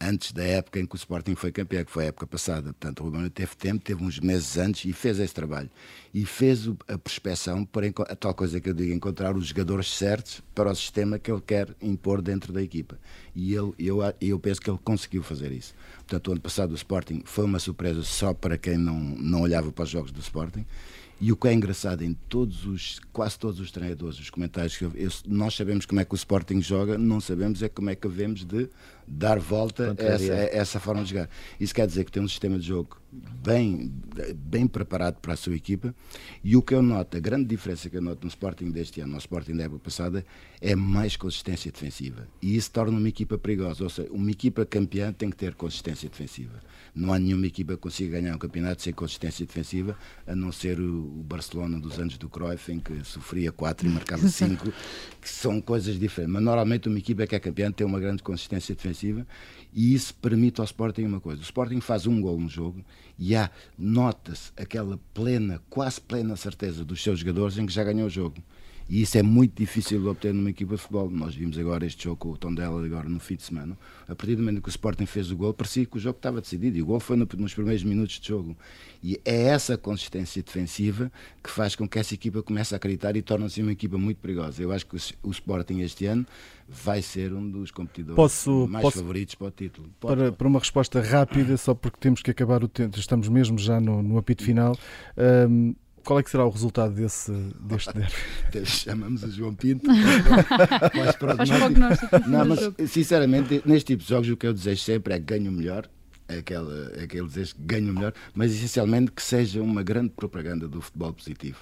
[0.00, 2.72] antes da época em que o Sporting foi campeão, que foi a época passada.
[2.72, 5.68] Portanto, o Ruben teve tempo, teve uns meses antes e fez esse trabalho.
[6.14, 10.42] E fez a prospeção para a tal coisa que eu digo, encontrar os jogadores certos
[10.54, 12.98] para o sistema que ele quer impor dentro da equipa.
[13.36, 15.74] E ele, eu, eu penso que ele conseguiu fazer isso.
[15.98, 19.70] Portanto, o ano passado o Sporting foi uma surpresa só para quem não, não olhava
[19.70, 20.64] para os jogos do Sporting.
[21.20, 24.86] E o que é engraçado em todos os, quase todos os treinadores, os comentários que
[24.86, 27.94] eu, eu, nós sabemos como é que o Sporting joga, não sabemos é como é
[27.94, 28.70] que devemos de
[29.10, 31.28] dar volta a essa, a essa, forma de jogar.
[31.58, 33.92] Isso quer dizer que tem um sistema de jogo bem,
[34.36, 35.92] bem preparado para a sua equipa
[36.44, 39.12] e o que eu noto, a grande diferença que eu noto no Sporting deste ano,
[39.12, 40.24] no Sporting da época passada,
[40.60, 42.28] é mais consistência defensiva.
[42.40, 46.08] E isso torna uma equipa perigosa, ou seja, uma equipa campeã tem que ter consistência
[46.08, 46.60] defensiva.
[46.94, 50.78] Não há nenhuma equipa que consiga ganhar um campeonato sem consistência defensiva, a não ser
[50.78, 54.72] o Barcelona dos anos do Cruyff, em que sofria 4 e marcava 5,
[55.20, 56.32] que são coisas diferentes.
[56.32, 58.99] Mas normalmente uma equipa que é campeã tem uma grande consistência defensiva
[59.72, 61.40] e isso permite ao Sporting uma coisa.
[61.40, 62.84] O Sporting faz um gol no jogo
[63.18, 68.06] e há, nota-se aquela plena, quase plena certeza dos seus jogadores em que já ganhou
[68.06, 68.42] o jogo.
[68.90, 71.08] E isso é muito difícil de obter numa equipa de futebol.
[71.08, 73.78] Nós vimos agora este jogo com o Tondela agora no fim de semana.
[74.08, 76.40] A partir do momento que o Sporting fez o gol, parecia que o jogo estava
[76.40, 76.76] decidido.
[76.76, 78.56] E o gol foi nos primeiros minutos de jogo.
[79.00, 83.22] E é essa consistência defensiva que faz com que essa equipa comece a acreditar e
[83.22, 84.60] torna-se uma equipa muito perigosa.
[84.60, 86.26] Eu acho que o Sporting este ano
[86.68, 89.88] vai ser um dos competidores posso, mais posso, favoritos para o título.
[90.00, 93.56] Pode, para, para, uma resposta rápida, só porque temos que acabar o tempo, estamos mesmo
[93.56, 94.76] já no, no apito final.
[95.48, 98.14] Um, qual é que será o resultado desse, deste derby?
[98.66, 99.86] Chamamos o João Pinto.
[100.96, 105.24] mas, não, mas sinceramente, neste tipo de jogos, o que eu desejo sempre é que
[105.24, 105.88] ganhe o melhor.
[106.28, 110.10] É aquele, é aquele desejo que ganhe o melhor, mas essencialmente que seja uma grande
[110.10, 111.58] propaganda do futebol positivo.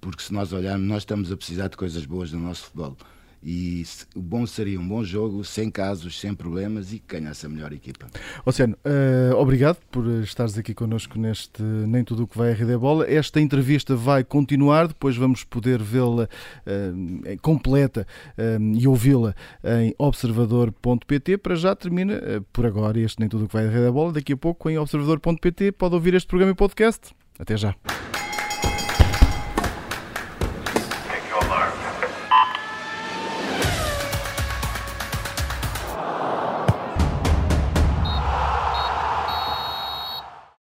[0.00, 2.96] Porque se nós olharmos, nós estamos a precisar de coisas boas no nosso futebol
[3.42, 3.84] e
[4.14, 7.72] o bom seria um bom jogo, sem casos, sem problemas e que ganhasse a melhor
[7.72, 8.06] equipa.
[8.44, 12.76] Oceano, uh, obrigado por estares aqui connosco neste Nem Tudo o que vai a Rede
[12.76, 13.10] Bola.
[13.10, 19.34] Esta entrevista vai continuar, depois vamos poder vê-la uh, completa uh, e ouvi-la
[19.82, 21.38] em observador.pt.
[21.38, 22.20] Para já termina
[22.52, 24.12] por agora este Nem Tudo o que vai a Rede Bola.
[24.12, 27.14] Daqui a pouco em observador.pt pode ouvir este programa e podcast.
[27.38, 27.74] Até já.